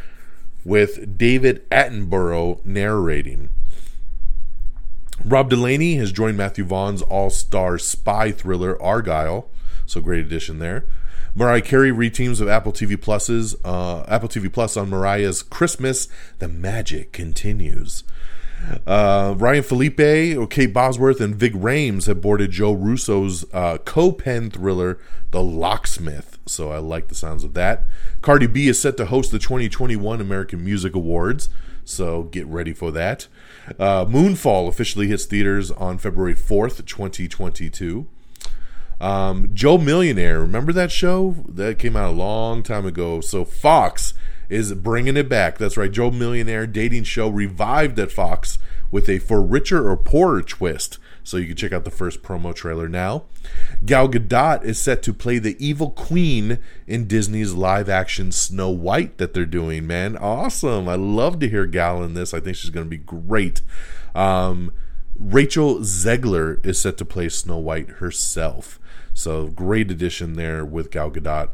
[0.63, 3.49] with David Attenborough narrating.
[5.23, 9.45] Rob Delaney has joined Matthew Vaughn's all star spy thriller Argylle,
[9.86, 10.86] so great addition there.
[11.34, 16.08] Mariah Carey reteams with Apple TV Plus's uh, Apple TV Plus on Mariah's Christmas.
[16.39, 18.04] The magic continues.
[18.87, 24.99] Uh, Ryan Phillippe, Kate Bosworth, and Ving Rhames have boarded Joe Russo's uh, co-pen thriller,
[25.31, 26.37] The Locksmith.
[26.45, 27.85] So I like the sounds of that.
[28.21, 31.49] Cardi B is set to host the 2021 American Music Awards.
[31.83, 33.27] So get ready for that.
[33.79, 38.07] Uh, Moonfall officially hits theaters on February 4th, 2022.
[38.99, 41.35] Um, Joe Millionaire, remember that show?
[41.47, 43.21] That came out a long time ago.
[43.21, 44.13] So Fox
[44.49, 45.58] is bringing it back.
[45.58, 45.91] That's right.
[45.91, 48.58] Joe Millionaire dating show revived at Fox
[48.91, 50.99] with a for richer or poorer twist.
[51.23, 53.23] So you can check out the first promo trailer now.
[53.84, 59.17] Gal Gadot is set to play the evil queen in Disney's live action Snow White
[59.17, 60.15] that they're doing, man.
[60.17, 60.88] Awesome.
[60.88, 62.31] I love to hear Gal in this.
[62.31, 63.62] I think she's going to be great.
[64.13, 64.71] Um,
[65.17, 68.79] Rachel Zegler is set to play Snow White herself.
[69.15, 71.49] So great addition there with Gal Gadot.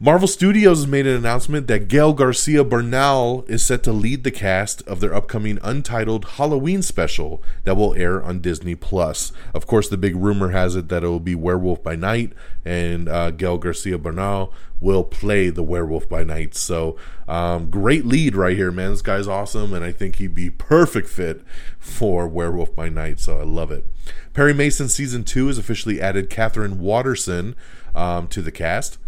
[0.00, 4.30] Marvel Studios has made an announcement that Gael Garcia Bernal is set to lead the
[4.30, 9.32] cast of their upcoming untitled Halloween special that will air on Disney Plus.
[9.52, 12.32] Of course, the big rumor has it that it will be Werewolf by Night,
[12.64, 16.54] and uh, Gael Garcia Bernal will play the Werewolf by Night.
[16.54, 18.92] So, um, great lead right here, man.
[18.92, 21.42] This guy's awesome, and I think he'd be perfect fit
[21.80, 23.18] for Werewolf by Night.
[23.18, 23.84] So I love it.
[24.32, 27.56] Perry Mason season two has officially added Katherine Waterston
[27.96, 28.98] um, to the cast.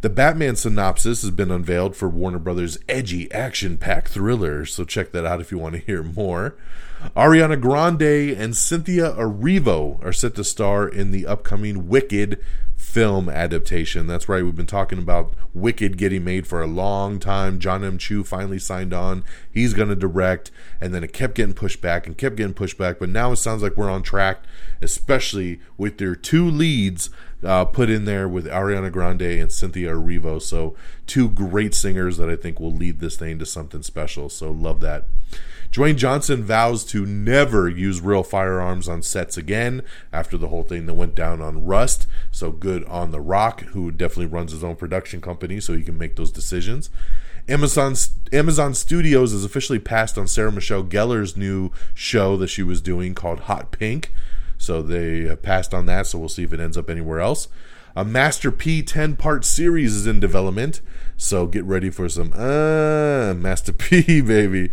[0.00, 5.26] The Batman synopsis has been unveiled for Warner Brothers' edgy action-packed thriller, so check that
[5.26, 6.54] out if you want to hear more.
[7.16, 12.38] Ariana Grande and Cynthia Erivo are set to star in the upcoming Wicked
[12.76, 14.06] film adaptation.
[14.06, 17.58] That's right, we've been talking about Wicked getting made for a long time.
[17.58, 17.98] John M.
[17.98, 19.24] Chu finally signed on.
[19.50, 22.78] He's going to direct, and then it kept getting pushed back and kept getting pushed
[22.78, 23.00] back.
[23.00, 24.44] But now it sounds like we're on track,
[24.80, 27.10] especially with their two leads
[27.42, 30.40] uh, put in there with Ariana Grande and Cynthia Erivo.
[30.40, 30.74] So,
[31.06, 34.28] two great singers that I think will lead this thing to something special.
[34.28, 35.04] So, love that.
[35.72, 40.86] Dwayne Johnson vows to never use real firearms on sets again after the whole thing
[40.86, 42.06] that went down on Rust.
[42.30, 45.98] So good on The Rock, who definitely runs his own production company, so he can
[45.98, 46.88] make those decisions.
[47.48, 47.94] Amazon
[48.32, 53.14] Amazon Studios has officially passed on Sarah Michelle Gellar's new show that she was doing
[53.14, 54.12] called Hot Pink.
[54.58, 57.48] So they passed on that, so we'll see if it ends up anywhere else.
[57.96, 60.80] A Master P 10 part series is in development.
[61.16, 64.70] So get ready for some uh Master P baby.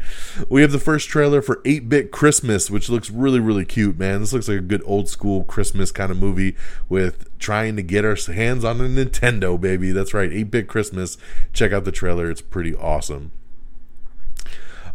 [0.48, 4.22] We have the first trailer for 8-Bit Christmas, which looks really really cute, man.
[4.22, 6.56] This looks like a good old school Christmas kind of movie
[6.88, 9.92] with trying to get our hands on a Nintendo, baby.
[9.92, 11.18] That's right, 8-Bit Christmas.
[11.52, 12.30] Check out the trailer.
[12.30, 13.32] It's pretty awesome.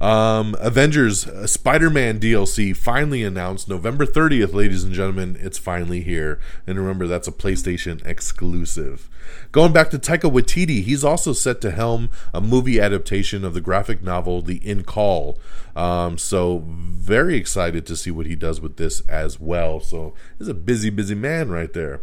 [0.01, 5.37] Um, Avengers uh, Spider Man DLC finally announced November 30th, ladies and gentlemen.
[5.39, 6.41] It's finally here.
[6.67, 9.11] And remember, that's a PlayStation exclusive.
[9.53, 13.61] Going back to Taika Waititi, he's also set to helm a movie adaptation of the
[13.61, 15.39] graphic novel The Incal.
[15.77, 19.81] Um, so, very excited to see what he does with this as well.
[19.81, 22.01] So, he's a busy, busy man right there.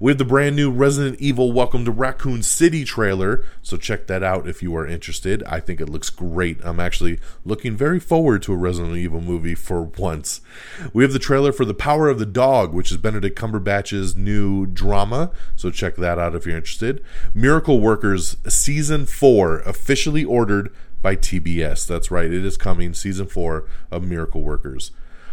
[0.00, 4.22] We have the brand new Resident Evil Welcome to Raccoon City trailer, so check that
[4.22, 5.42] out if you are interested.
[5.42, 6.60] I think it looks great.
[6.62, 10.40] I'm actually looking very forward to a Resident Evil movie for once.
[10.92, 14.66] We have the trailer for The Power of the Dog, which is Benedict Cumberbatch's new
[14.66, 17.02] drama, so check that out if you're interested.
[17.34, 21.88] Miracle Workers Season 4 officially ordered by TBS.
[21.88, 24.92] That's right, it is coming, Season 4 of Miracle Workers.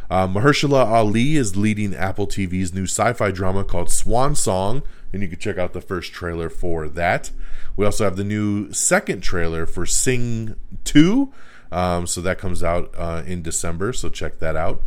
[0.10, 5.22] Uh, Mahershala Ali is leading Apple TV's new sci fi drama called Swan Song, and
[5.22, 7.32] you can check out the first trailer for that.
[7.76, 11.32] We also have the new second trailer for Sing 2,
[11.72, 14.82] um, so that comes out uh, in December, so check that out.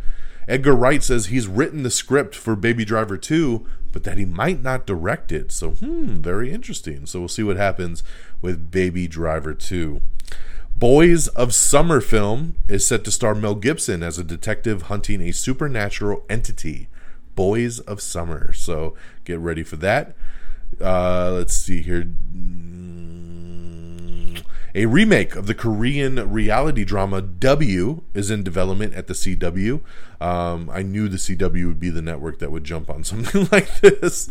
[0.47, 4.63] Edgar Wright says he's written the script for Baby Driver 2, but that he might
[4.63, 5.51] not direct it.
[5.51, 7.05] So, hmm, very interesting.
[7.05, 8.01] So, we'll see what happens
[8.41, 10.01] with Baby Driver 2.
[10.79, 15.33] Boys of Summer film is set to star Mel Gibson as a detective hunting a
[15.33, 16.87] supernatural entity.
[17.35, 18.53] Boys of Summer.
[18.53, 20.15] So get ready for that.
[20.79, 22.07] Uh, let's see here.
[24.79, 29.81] A remake of the Korean reality drama W is in development at the CW.
[30.21, 33.81] Um, I knew the CW would be the network that would jump on something like
[33.81, 34.29] this.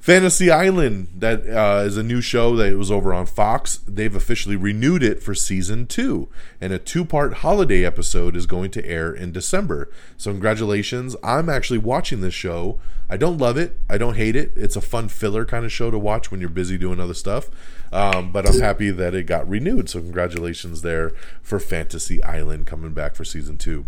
[0.00, 3.78] Fantasy Island, that uh, is a new show that was over on Fox.
[3.86, 6.28] They've officially renewed it for season two,
[6.60, 9.88] and a two part holiday episode is going to air in December.
[10.16, 11.14] So, congratulations.
[11.22, 12.80] I'm actually watching this show.
[13.08, 14.50] I don't love it, I don't hate it.
[14.56, 17.48] It's a fun filler kind of show to watch when you're busy doing other stuff.
[17.92, 19.88] Um, but I'm happy that it got renewed.
[19.88, 23.86] So, congratulations there for Fantasy Island coming back for season two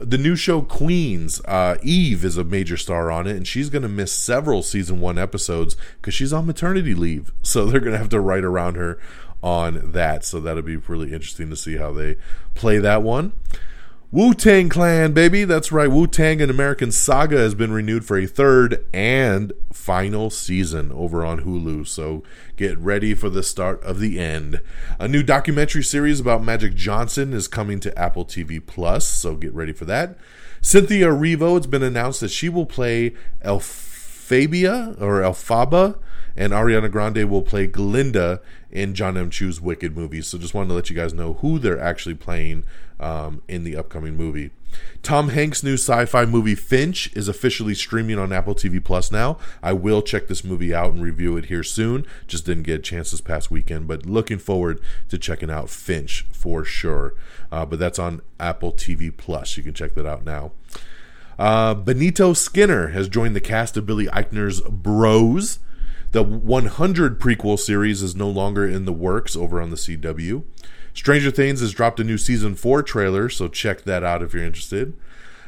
[0.00, 3.82] the new show Queens, uh, Eve is a major star on it, and she's going
[3.82, 7.32] to miss several season one episodes because she's on maternity leave.
[7.42, 8.98] So they're going to have to write around her
[9.42, 10.24] on that.
[10.24, 12.16] So that'll be really interesting to see how they
[12.54, 13.32] play that one.
[14.12, 15.44] Wu Tang Clan, baby.
[15.44, 15.88] That's right.
[15.88, 21.24] Wu Tang and American Saga has been renewed for a third and final season over
[21.24, 21.86] on Hulu.
[21.86, 22.24] So
[22.56, 24.60] get ready for the start of the end.
[24.98, 29.06] A new documentary series about Magic Johnson is coming to Apple TV Plus.
[29.06, 30.18] So get ready for that.
[30.60, 36.00] Cynthia Erivo, it's been announced that she will play Elphaba or Elphaba
[36.40, 39.28] and Ariana Grande will play Glinda in John M.
[39.28, 40.22] Chu's Wicked movie.
[40.22, 42.64] So just wanted to let you guys know who they're actually playing
[42.98, 44.50] um, in the upcoming movie.
[45.02, 49.36] Tom Hanks' new sci-fi movie Finch is officially streaming on Apple TV Plus now.
[49.62, 52.06] I will check this movie out and review it here soon.
[52.26, 56.26] Just didn't get a chance this past weekend, but looking forward to checking out Finch
[56.32, 57.12] for sure.
[57.52, 59.58] Uh, but that's on Apple TV Plus.
[59.58, 60.52] You can check that out now.
[61.38, 65.58] Uh, Benito Skinner has joined the cast of Billy Eichner's Bros.
[66.12, 70.42] The 100 prequel series is no longer in the works over on the CW.
[70.92, 74.42] Stranger Things has dropped a new season 4 trailer, so check that out if you're
[74.42, 74.96] interested.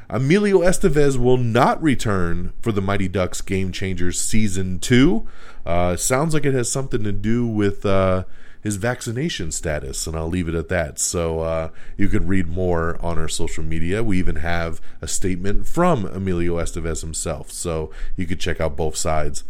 [0.09, 5.27] Emilio Estevez will not return for the Mighty Ducks Game Changers season 2.
[5.67, 8.25] Uh, sounds like it has something to do with uh,
[8.63, 10.99] his vaccination status, and I'll leave it at that.
[10.99, 14.05] So uh, you could read more on our social media.
[14.05, 18.97] We even have a statement from Emilio Estevez himself, so you could check out both
[18.97, 19.43] sides.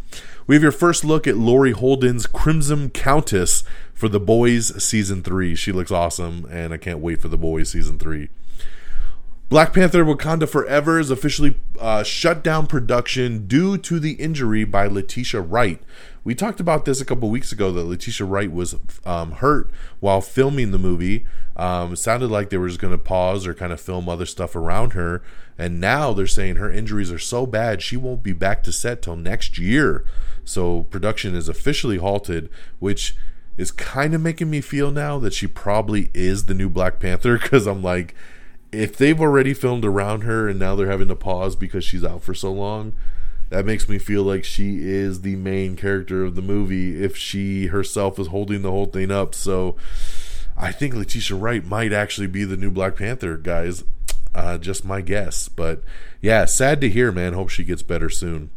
[0.47, 3.63] We have your first look at Laurie Holden's Crimson Countess
[3.95, 5.55] for The Boys season three.
[5.55, 8.29] She looks awesome, and I can't wait for The Boys season three.
[9.53, 14.87] Black Panther Wakanda Forever is officially uh, shut down production due to the injury by
[14.87, 15.79] Letitia Wright.
[16.25, 20.23] We talked about this a couple weeks ago that Letitia Wright was um, hurt while
[20.23, 21.27] filming the movie.
[21.55, 24.25] Um, it sounded like they were just going to pause or kind of film other
[24.25, 25.21] stuff around her.
[25.59, 29.03] And now they're saying her injuries are so bad she won't be back to set
[29.03, 30.03] till next year.
[30.47, 32.49] So production is officially halted,
[32.79, 33.15] which
[33.59, 37.37] is kind of making me feel now that she probably is the new Black Panther
[37.43, 38.15] because I'm like,
[38.73, 42.23] if they've already filmed around her and now they're having to pause because she's out
[42.23, 42.95] for so long,
[43.51, 47.67] that makes me feel like she is the main character of the movie if she
[47.67, 49.35] herself is holding the whole thing up.
[49.35, 49.77] So
[50.57, 53.85] I think Letitia Wright might actually be the new Black Panther, guys.
[54.35, 55.49] Uh, just my guess.
[55.49, 55.83] But
[56.23, 57.35] yeah, sad to hear, man.
[57.35, 58.51] Hope she gets better soon.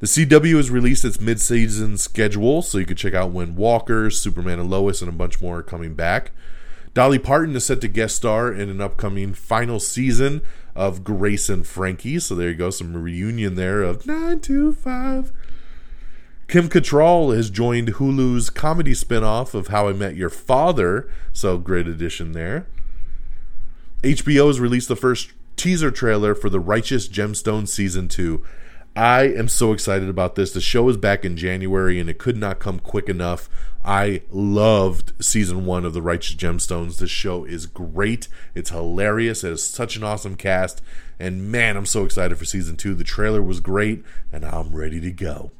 [0.00, 4.58] The CW has released its mid-season schedule, so you can check out when Walker, Superman
[4.58, 6.32] and Lois, and a bunch more are coming back.
[6.94, 10.42] Dolly Parton is set to guest star in an upcoming final season
[10.74, 12.18] of Grace and Frankie.
[12.18, 15.32] So there you go, some reunion there of 925.
[16.48, 21.10] Kim Cattrall has joined Hulu's comedy spinoff of How I Met Your Father.
[21.32, 22.66] So great addition there.
[24.02, 28.44] HBO has released the first teaser trailer for The Righteous Gemstone Season 2.
[28.94, 30.52] I am so excited about this.
[30.52, 33.48] The show is back in January and it could not come quick enough.
[33.84, 36.98] I loved season one of The Righteous Gemstones.
[36.98, 38.28] This show is great.
[38.54, 39.42] It's hilarious.
[39.42, 40.80] It has such an awesome cast.
[41.18, 42.94] And man, I'm so excited for season two.
[42.94, 45.50] The trailer was great, and I'm ready to go.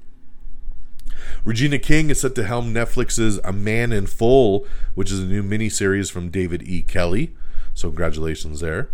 [1.44, 5.42] Regina King is set to helm Netflix's A Man in Full, which is a new
[5.42, 6.82] miniseries from David E.
[6.82, 7.34] Kelley.
[7.74, 8.88] So, congratulations there.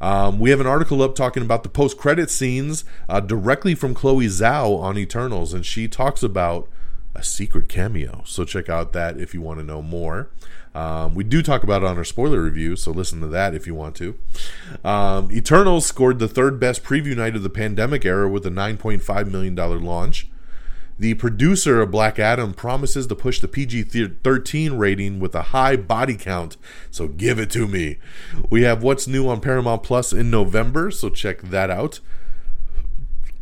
[0.00, 3.94] Um, we have an article up talking about the post credit scenes uh, directly from
[3.94, 6.68] Chloe Zhao on Eternals, and she talks about
[7.14, 8.22] a secret cameo.
[8.24, 10.30] So check out that if you want to know more.
[10.74, 13.66] Um, we do talk about it on our spoiler review, so listen to that if
[13.66, 14.18] you want to.
[14.82, 19.30] Um, Eternals scored the third best preview night of the pandemic era with a $9.5
[19.30, 20.28] million launch.
[20.98, 23.82] The producer of Black Adam promises to push the PG
[24.22, 26.56] 13 rating with a high body count,
[26.90, 27.98] so give it to me.
[28.50, 32.00] We have what's new on Paramount Plus in November, so check that out.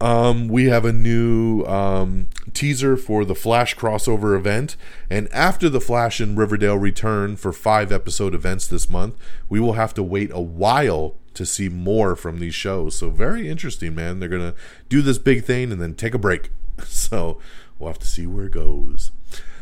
[0.00, 4.76] Um, we have a new um, teaser for the Flash crossover event.
[5.10, 9.16] And after the Flash and Riverdale return for five episode events this month,
[9.48, 12.96] we will have to wait a while to see more from these shows.
[12.96, 14.20] So, very interesting, man.
[14.20, 16.50] They're going to do this big thing and then take a break.
[16.86, 17.38] So,
[17.78, 19.10] we'll have to see where it goes.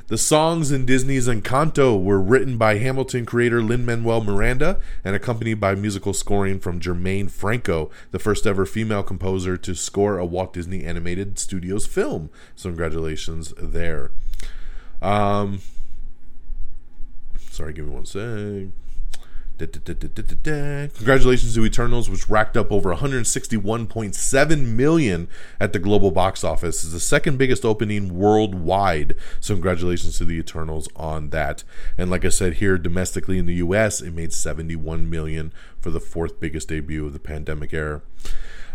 [0.09, 5.61] The songs in Disney's Encanto were written by Hamilton creator Lin Manuel Miranda and accompanied
[5.61, 10.55] by musical scoring from Germaine Franco, the first ever female composer to score a Walt
[10.55, 12.31] Disney Animated Studios film.
[12.57, 14.11] So, congratulations there.
[15.03, 15.61] Um,
[17.51, 18.73] sorry, give me one sec.
[20.95, 25.29] Congratulations to Eternals, which racked up over 161.7 million
[25.61, 26.85] at the global box office.
[26.85, 29.15] It's the second biggest opening worldwide.
[29.41, 31.65] So congratulations to the Eternals on that.
[31.97, 36.01] And like I said, here domestically in the US, it made 71 million for the
[36.01, 38.03] fourth biggest debut of the pandemic era.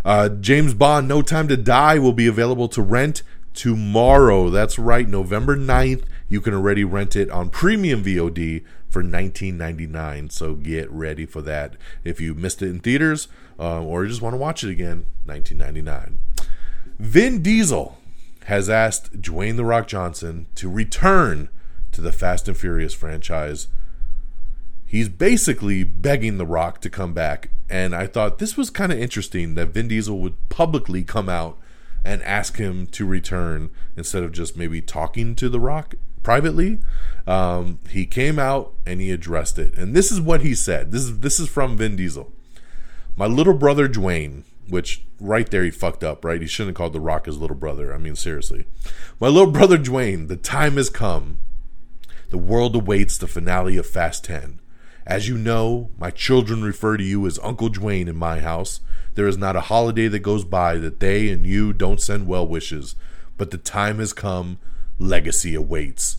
[0.06, 3.24] Uh, James Bond, No Time to Die will be available to rent
[3.54, 4.49] tomorrow.
[4.49, 6.04] That's right, November 9th.
[6.28, 10.32] You can already rent it on premium VOD for 19.99.
[10.32, 11.76] So get ready for that.
[12.04, 13.28] If you missed it in theaters
[13.60, 16.18] uh, or you just want to watch it again, 19.99.
[16.99, 17.97] Vin Diesel
[18.45, 21.49] has asked Dwayne the Rock Johnson to return
[21.91, 23.68] to the Fast and Furious franchise.
[24.86, 28.99] He's basically begging The Rock to come back, and I thought this was kind of
[28.99, 31.58] interesting that Vin Diesel would publicly come out
[32.04, 36.80] and ask him to return instead of just maybe talking to The Rock privately.
[37.28, 40.91] Um, he came out and he addressed it, and this is what he said.
[40.91, 42.32] This is this is from Vin Diesel.
[43.16, 46.41] My little brother Dwayne, which right there he fucked up, right?
[46.41, 47.93] He shouldn't have called The Rock his little brother.
[47.93, 48.66] I mean, seriously.
[49.20, 51.38] My little brother Dwayne, the time has come.
[52.30, 54.60] The world awaits the finale of Fast 10.
[55.06, 58.80] As you know, my children refer to you as Uncle Dwayne in my house.
[59.16, 62.47] There is not a holiday that goes by that they and you don't send well
[62.47, 62.95] wishes.
[63.38, 64.59] But the time has come.
[64.99, 66.18] Legacy awaits.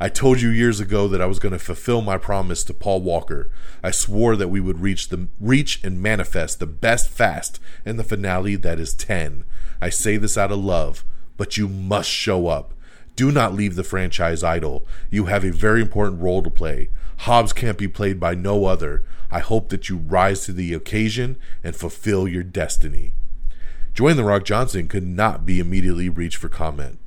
[0.00, 3.00] I told you years ago that I was going to fulfill my promise to Paul
[3.00, 3.50] Walker.
[3.82, 8.04] I swore that we would reach the reach and manifest the best fast in the
[8.04, 9.44] finale that is 10.
[9.80, 11.04] I say this out of love,
[11.36, 12.74] but you must show up.
[13.14, 14.86] Do not leave the franchise idle.
[15.10, 16.90] You have a very important role to play.
[17.20, 19.02] Hobbs can't be played by no other.
[19.30, 23.12] I hope that you rise to the occasion and fulfill your destiny.
[23.94, 26.98] Dwayne The Rock Johnson could not be immediately reached for comment.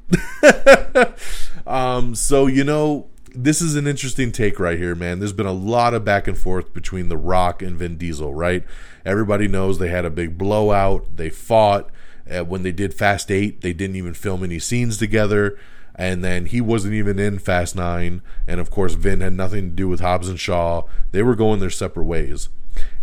[1.67, 5.19] um, so, you know, this is an interesting take right here, man.
[5.19, 8.63] There's been a lot of back and forth between The Rock and Vin Diesel, right?
[9.05, 11.15] Everybody knows they had a big blowout.
[11.15, 11.89] They fought.
[12.29, 15.57] Uh, when they did Fast 8, they didn't even film any scenes together.
[15.99, 18.21] And then he wasn't even in Fast 9.
[18.47, 20.83] And of course, Vin had nothing to do with Hobbs and Shaw.
[21.11, 22.47] They were going their separate ways.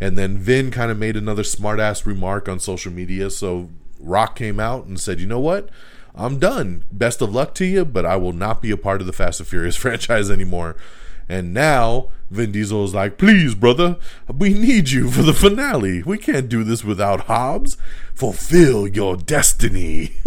[0.00, 3.28] And then Vin kind of made another smartass remark on social media.
[3.28, 3.68] So
[4.00, 5.68] Rock came out and said, you know what?
[6.14, 6.84] I'm done.
[6.90, 9.40] Best of luck to you, but I will not be a part of the Fast
[9.40, 10.74] and Furious franchise anymore.
[11.28, 13.96] And now Vin Diesel is like, please, brother,
[14.32, 16.02] we need you for the finale.
[16.02, 17.76] We can't do this without Hobbs.
[18.14, 20.12] Fulfill your destiny.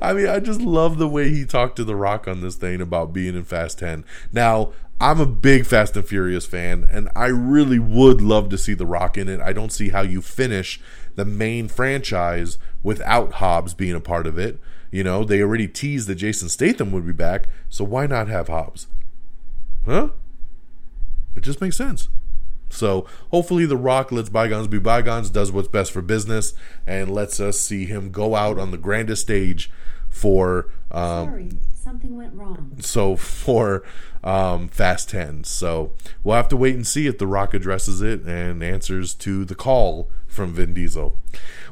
[0.00, 2.80] I mean, I just love the way he talked to The Rock on this thing
[2.80, 4.04] about being in Fast 10.
[4.32, 8.74] Now, I'm a big Fast and Furious fan, and I really would love to see
[8.74, 9.40] The Rock in it.
[9.40, 10.80] I don't see how you finish
[11.16, 14.60] the main franchise without Hobbs being a part of it.
[14.90, 18.48] You know, they already teased that Jason Statham would be back, so why not have
[18.48, 18.88] Hobbs?
[19.84, 20.08] Huh?
[21.36, 22.08] It just makes sense.
[22.68, 26.54] So hopefully, The Rock lets bygones be bygones, does what's best for business,
[26.86, 29.70] and lets us see him go out on the grandest stage
[30.08, 30.70] for.
[30.90, 32.76] Um, Sorry, something went wrong.
[32.80, 33.82] so for
[34.22, 35.44] um, Fast 10.
[35.44, 39.44] So we'll have to wait and see if The Rock addresses it and answers to
[39.44, 41.18] the call from Vin Diesel.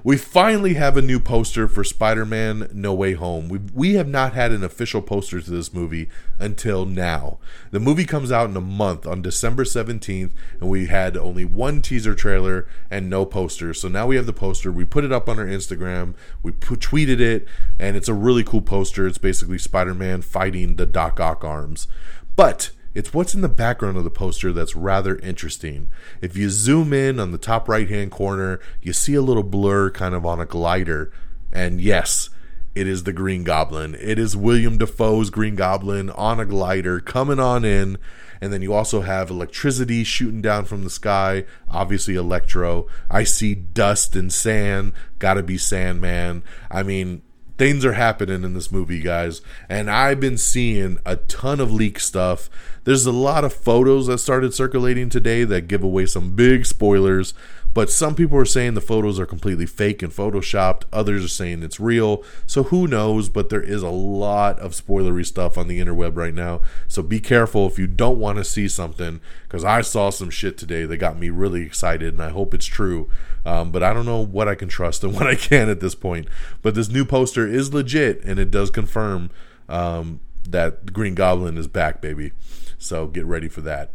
[0.08, 3.50] We finally have a new poster for Spider Man No Way Home.
[3.50, 7.36] We, we have not had an official poster to this movie until now.
[7.72, 10.30] The movie comes out in a month on December 17th,
[10.60, 13.74] and we had only one teaser trailer and no poster.
[13.74, 14.72] So now we have the poster.
[14.72, 17.46] We put it up on our Instagram, we put, tweeted it,
[17.78, 19.06] and it's a really cool poster.
[19.06, 21.86] It's basically Spider Man fighting the Doc Ock arms.
[22.34, 25.88] But it's what's in the background of the poster that's rather interesting.
[26.20, 29.90] If you zoom in on the top right hand corner, you see a little blur
[29.90, 31.12] kind of on a glider.
[31.52, 32.30] And yes,
[32.74, 33.96] it is the Green Goblin.
[33.96, 37.98] It is William Dafoe's Green Goblin on a glider coming on in.
[38.40, 42.86] And then you also have electricity shooting down from the sky, obviously Electro.
[43.10, 46.44] I see dust and sand, gotta be Sandman.
[46.70, 47.22] I mean,
[47.58, 49.42] things are happening in this movie, guys.
[49.68, 52.48] And I've been seeing a ton of leak stuff.
[52.84, 57.34] There's a lot of photos that started circulating today that give away some big spoilers.
[57.78, 60.82] But some people are saying the photos are completely fake and photoshopped.
[60.92, 62.24] Others are saying it's real.
[62.44, 63.28] So who knows?
[63.28, 66.60] But there is a lot of spoilery stuff on the interweb right now.
[66.88, 69.20] So be careful if you don't want to see something.
[69.44, 72.66] Because I saw some shit today that got me really excited, and I hope it's
[72.66, 73.08] true.
[73.46, 75.94] Um, but I don't know what I can trust and what I can at this
[75.94, 76.26] point.
[76.62, 79.30] But this new poster is legit, and it does confirm
[79.68, 80.18] um,
[80.48, 82.32] that Green Goblin is back, baby.
[82.76, 83.92] So get ready for that.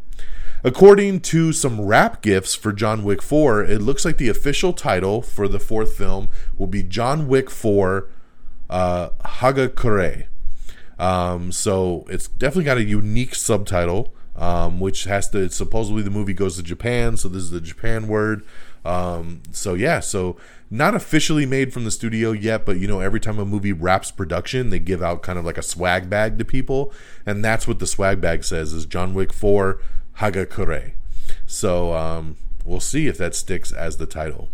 [0.65, 5.21] According to some wrap gifts for John Wick 4, it looks like the official title
[5.21, 8.09] for the fourth film will be John Wick 4
[8.69, 10.27] uh, Hagakure.
[10.97, 16.33] Um, so it's definitely got a unique subtitle, um, which has to supposedly the movie
[16.33, 18.45] goes to Japan, so this is the Japan word.
[18.85, 20.37] Um, so yeah, so
[20.71, 24.11] not officially made from the studio yet, but you know, every time a movie wraps
[24.11, 26.93] production, they give out kind of like a swag bag to people,
[27.25, 29.79] and that's what the swag bag says is John Wick 4
[30.19, 30.93] Hagakure.
[31.45, 34.49] So um, we'll see if that sticks as the title.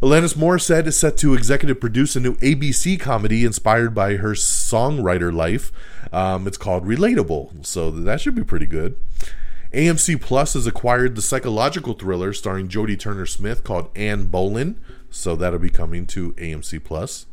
[0.00, 5.32] Alanis Morissette is set to executive produce a new ABC comedy inspired by her songwriter
[5.32, 5.72] life.
[6.12, 8.96] Um, it's called Relatable, so that should be pretty good.
[9.72, 15.34] AMC Plus has acquired the psychological thriller starring Jodie Turner Smith called Anne Boleyn, so
[15.34, 17.26] that'll be coming to AMC Plus.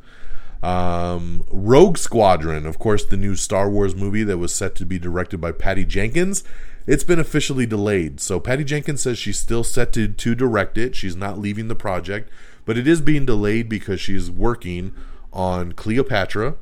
[0.64, 4.98] Um, Rogue Squadron, of course, the new Star Wars movie that was set to be
[4.98, 6.44] directed by Patty Jenkins.
[6.88, 8.20] It's been officially delayed.
[8.20, 10.96] So Patty Jenkins says she's still set to, to direct it.
[10.96, 12.30] She's not leaving the project,
[12.64, 14.94] but it is being delayed because she's working
[15.34, 16.56] on Cleopatra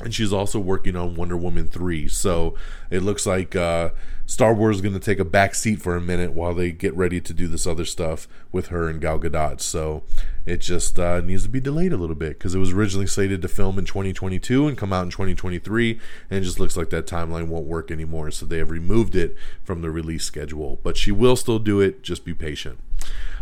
[0.00, 2.08] and she's also working on Wonder Woman 3.
[2.08, 2.54] So
[2.90, 3.90] it looks like uh,
[4.28, 6.94] Star Wars is going to take a back seat for a minute while they get
[6.94, 9.58] ready to do this other stuff with her and Gal Gadot.
[9.58, 10.02] So
[10.44, 13.40] it just uh, needs to be delayed a little bit because it was originally slated
[13.40, 15.98] to film in 2022 and come out in 2023,
[16.28, 18.30] and it just looks like that timeline won't work anymore.
[18.30, 20.78] So they have removed it from the release schedule.
[20.82, 22.02] But she will still do it.
[22.02, 22.78] Just be patient.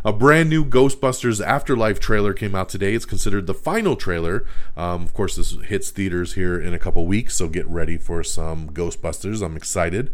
[0.05, 2.95] A brand new Ghostbusters Afterlife trailer came out today.
[2.95, 4.47] It's considered the final trailer.
[4.76, 8.22] Um, of course, this hits theaters here in a couple weeks, so get ready for
[8.22, 9.45] some Ghostbusters.
[9.45, 10.12] I'm excited.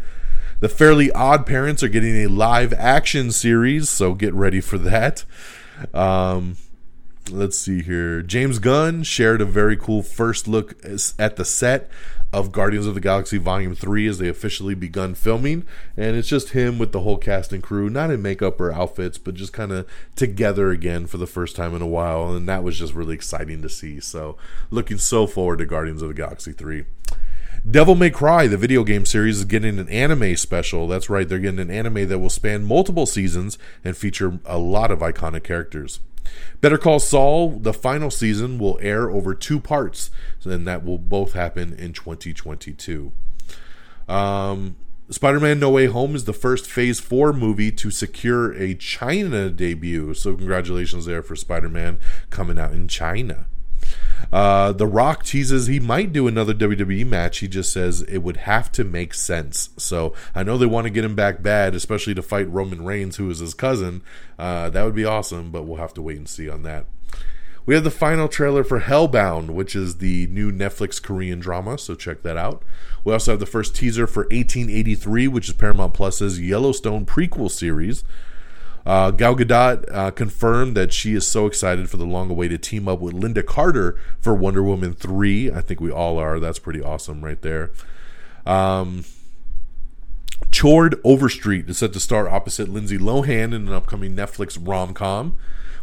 [0.63, 5.25] The Fairly Odd Parents are getting a live action series, so get ready for that.
[5.93, 6.57] Um,
[7.33, 8.23] let's see here.
[8.23, 10.77] James Gunn shared a very cool first look
[11.19, 11.91] at the set
[12.33, 15.67] of Guardians of the Galaxy Volume 3 as they officially begun filming.
[15.97, 19.19] And it's just him with the whole cast and crew, not in makeup or outfits,
[19.19, 22.33] but just kind of together again for the first time in a while.
[22.33, 23.99] And that was just really exciting to see.
[23.99, 24.37] So,
[24.71, 26.85] looking so forward to Guardians of the Galaxy 3.
[27.69, 30.89] Devil May Cry, the video game series, is getting an anime special.
[30.89, 34.91] That's right, they're getting an anime that will span multiple seasons and feature a lot
[34.91, 36.01] of iconic characters.
[36.61, 40.11] Better Call Saul, the final season, will air over two parts,
[40.45, 43.13] and that will both happen in 2022.
[44.09, 44.77] Um,
[45.09, 49.51] Spider Man No Way Home is the first Phase 4 movie to secure a China
[49.51, 50.15] debut.
[50.15, 52.01] So, congratulations there for Spider Man
[52.31, 53.47] coming out in China.
[54.33, 57.39] Uh, the Rock teases he might do another WWE match.
[57.39, 59.71] He just says it would have to make sense.
[59.79, 63.17] So I know they want to get him back bad, especially to fight Roman Reigns,
[63.17, 64.03] who is his cousin.
[64.39, 66.87] Uh, that would be awesome, but we'll have to wait and see on that.
[67.65, 71.95] We have the final trailer for Hellbound, which is the new Netflix Korean drama, so
[71.95, 72.65] check that out.
[73.05, 78.03] We also have the first teaser for 1883, which is Paramount Plus's Yellowstone prequel series.
[78.85, 83.01] Uh, Gal Gadot uh, confirmed that she is so excited for the long-awaited team up
[83.01, 85.53] with Lynda Carter for Wonder Woman 3.
[85.53, 86.41] I think we all are.
[86.41, 87.71] That's pretty awesome right there.
[88.45, 89.05] Um,
[90.51, 95.37] Chord Overstreet is set to star opposite Lindsay Lohan in an upcoming Netflix rom-com.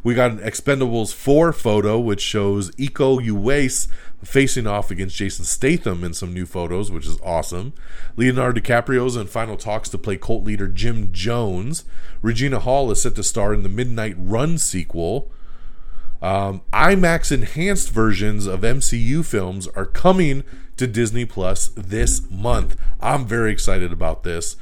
[0.04, 3.88] We got an Expendables 4 photo, which shows Iko Uwais
[4.24, 7.74] facing off against Jason Statham in some new photos, which is awesome.
[8.16, 11.84] Leonardo DiCaprio's in final talks to play cult leader Jim Jones.
[12.22, 15.32] Regina Hall is set to star in the Midnight Run sequel.
[16.22, 20.44] Um, IMAX enhanced versions of MCU films are coming
[20.76, 22.76] to Disney Plus this month.
[23.00, 24.58] I'm very excited about this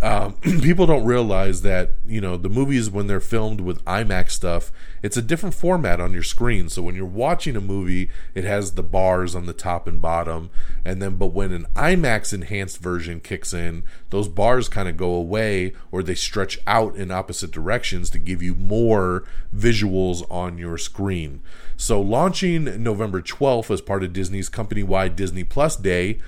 [0.00, 4.70] um, people don't realize that you know the movies when they're filmed with IMAX stuff,
[5.02, 6.68] it's a different format on your screen.
[6.68, 10.50] So when you're watching a movie, it has the bars on the top and bottom,
[10.84, 15.12] and then but when an IMAX enhanced version kicks in, those bars kind of go
[15.12, 19.24] away or they stretch out in opposite directions to give you more
[19.54, 21.40] visuals on your screen.
[21.76, 26.18] So launching November 12th as part of Disney's company-wide Disney Plus Day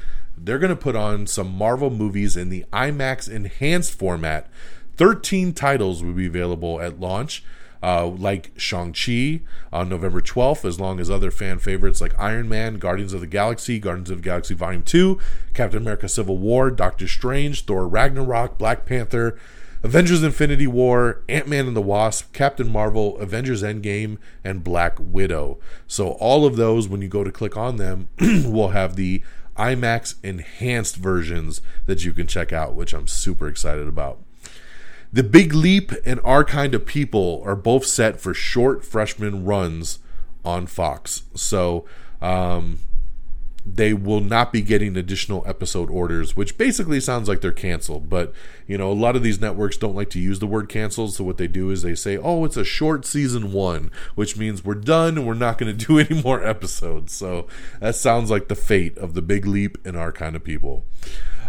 [0.42, 4.48] they're going to put on some Marvel movies in the IMAX enhanced format.
[4.96, 7.44] 13 titles will be available at launch.
[7.82, 9.40] Uh, like Shang-Chi
[9.72, 13.26] on November 12th, as long as other fan favorites like Iron Man, Guardians of the
[13.26, 15.18] Galaxy, Guardians of the Galaxy Volume 2,
[15.54, 19.38] Captain America Civil War, Doctor Strange, Thor Ragnarok, Black Panther,
[19.82, 25.58] Avengers Infinity War, Ant Man and the Wasp, Captain Marvel, Avengers Endgame, and Black Widow.
[25.86, 29.22] So, all of those, when you go to click on them, will have the
[29.60, 34.18] IMAX enhanced versions that you can check out, which I'm super excited about.
[35.12, 39.98] The Big Leap and Our Kind of People are both set for short freshman runs
[40.46, 41.24] on Fox.
[41.34, 41.84] So,
[42.22, 42.78] um,
[43.64, 48.08] they will not be getting additional episode orders, which basically sounds like they're canceled.
[48.08, 48.32] But,
[48.66, 51.12] you know, a lot of these networks don't like to use the word canceled.
[51.14, 54.64] So what they do is they say, oh, it's a short season one, which means
[54.64, 57.12] we're done and we're not going to do any more episodes.
[57.12, 57.46] So
[57.80, 60.86] that sounds like the fate of the big leap in our kind of people.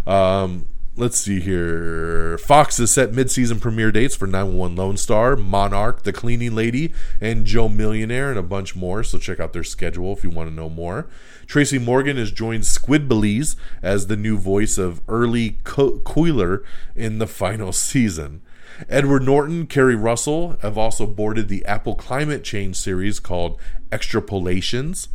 [0.05, 0.68] Um,
[1.02, 2.38] let's see here.
[2.38, 7.43] Fox has set mid-season premiere dates for 911 Lone Star, Monarch, The Cleaning Lady, and
[7.43, 9.04] Joe Millionaire, and a bunch more.
[9.04, 11.08] So check out their schedule if you want to know more.
[11.47, 16.64] Tracy Morgan has joined Squid Squidbillies as the new voice of Early Co- Cuyler
[16.95, 18.43] in the final season.
[18.88, 23.60] Edward Norton, Keri Russell have also boarded the Apple climate change series called
[23.91, 25.08] Extrapolations.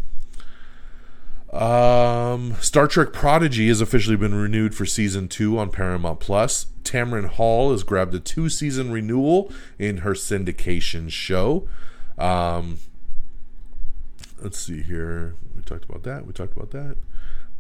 [1.56, 6.66] Um, Star Trek Prodigy has officially been renewed for season two on Paramount Plus.
[6.84, 11.66] Tamron Hall has grabbed a two season renewal in her syndication show.
[12.18, 12.78] Um,
[14.40, 15.34] let's see here.
[15.54, 16.26] We talked about that.
[16.26, 16.96] We talked about that.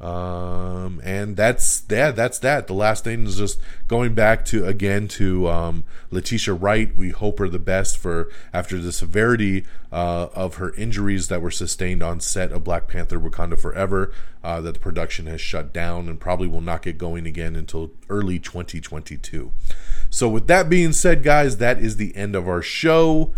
[0.00, 2.66] Um, and that's yeah, that's that.
[2.66, 6.94] The last thing is just going back to again to um, Letitia Wright.
[6.94, 11.50] We hope her the best for after the severity uh, of her injuries that were
[11.50, 14.12] sustained on set of Black Panther: Wakanda Forever.
[14.44, 17.90] Uh, that the production has shut down and probably will not get going again until
[18.08, 19.50] early 2022.
[20.08, 23.32] So, with that being said, guys, that is the end of our show.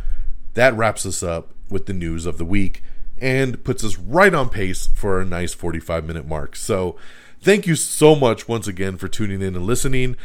[0.53, 2.83] That wraps us up with the news of the week
[3.21, 6.57] and puts us right on pace for a nice 45 minute mark.
[6.57, 6.97] So,
[7.41, 10.17] thank you so much once again for tuning in and listening.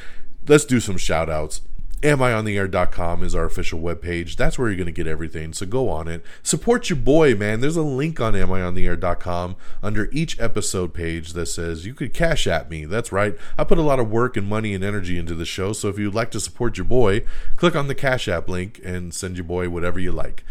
[0.48, 1.62] Let's do some shout outs
[2.04, 4.36] amiontheair.com is our official webpage.
[4.36, 5.54] That's where you're going to get everything.
[5.54, 6.24] So go on it.
[6.44, 7.62] Support your boy, man.
[7.62, 12.70] There's a link on amiontheair.com under each episode page that says you could cash at
[12.70, 12.84] me.
[12.86, 13.38] That's right.
[13.58, 15.72] I put a lot of work and money and energy into the show.
[15.72, 17.24] So if you'd like to support your boy,
[17.56, 20.44] click on the Cash App link and send your boy whatever you like.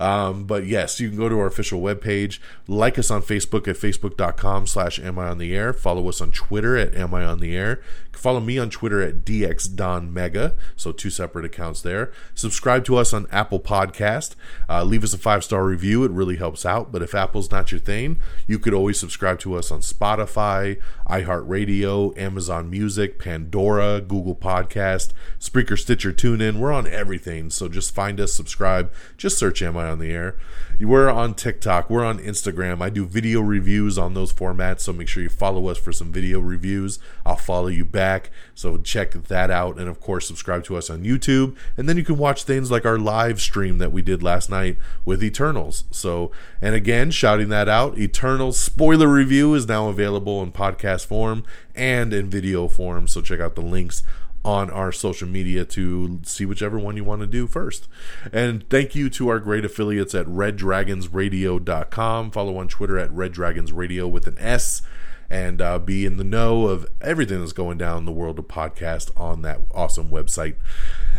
[0.00, 2.40] Um, but yes, you can go to our official webpage.
[2.66, 5.72] Like us on Facebook at facebook.com slash am on the air.
[5.72, 7.80] Follow us on Twitter at am I on the air.
[8.12, 10.54] Follow me on Twitter at dxdonmega.
[10.74, 12.12] So two separate accounts there.
[12.34, 14.34] Subscribe to us on Apple Podcast.
[14.68, 16.04] Uh, leave us a five star review.
[16.04, 16.92] It really helps out.
[16.92, 22.16] But if Apple's not your thing, you could always subscribe to us on Spotify, iHeartRadio,
[22.18, 26.58] Amazon Music, Pandora, Google Podcast, Spreaker, Stitcher, TuneIn.
[26.58, 27.50] We're on everything.
[27.50, 28.92] So just find us, subscribe.
[29.16, 30.36] Just search Am I on the Air.
[30.78, 31.88] We're on TikTok.
[31.88, 32.82] We're on Instagram.
[32.82, 34.80] I do video reviews on those formats.
[34.80, 36.98] So make sure you follow us for some video reviews.
[37.24, 38.30] I'll follow you back.
[38.54, 39.78] So check that out.
[39.78, 41.56] And of course, subscribe to us on YouTube.
[41.76, 44.76] And then you can watch things like our live stream that we did last night
[45.04, 45.84] with Eternals.
[45.90, 46.30] So,
[46.60, 52.12] and again, shouting that out, Eternals spoiler review is now available in podcast form and
[52.12, 53.08] in video form.
[53.08, 54.02] So check out the links
[54.44, 57.88] on our social media to see whichever one you want to do first.
[58.32, 62.30] And thank you to our great affiliates at reddragonsradio.com.
[62.30, 64.82] Follow on Twitter at reddragonsradio with an S
[65.28, 68.46] and uh, be in the know of everything that's going down in the world of
[68.46, 70.54] podcast on that awesome website.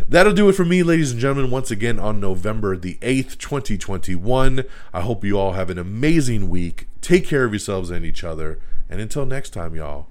[0.08, 4.64] That'll do it for me, ladies and gentlemen, once again on November the 8th, 2021.
[4.92, 6.86] I hope you all have an amazing week.
[7.00, 8.58] Take care of yourselves and each other.
[8.88, 10.06] And until next time, y'all,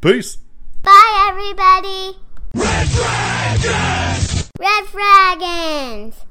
[0.00, 0.38] peace.
[0.82, 2.18] Bye, everybody.
[2.54, 4.50] Red Dragons!
[4.58, 6.29] Red Dragons!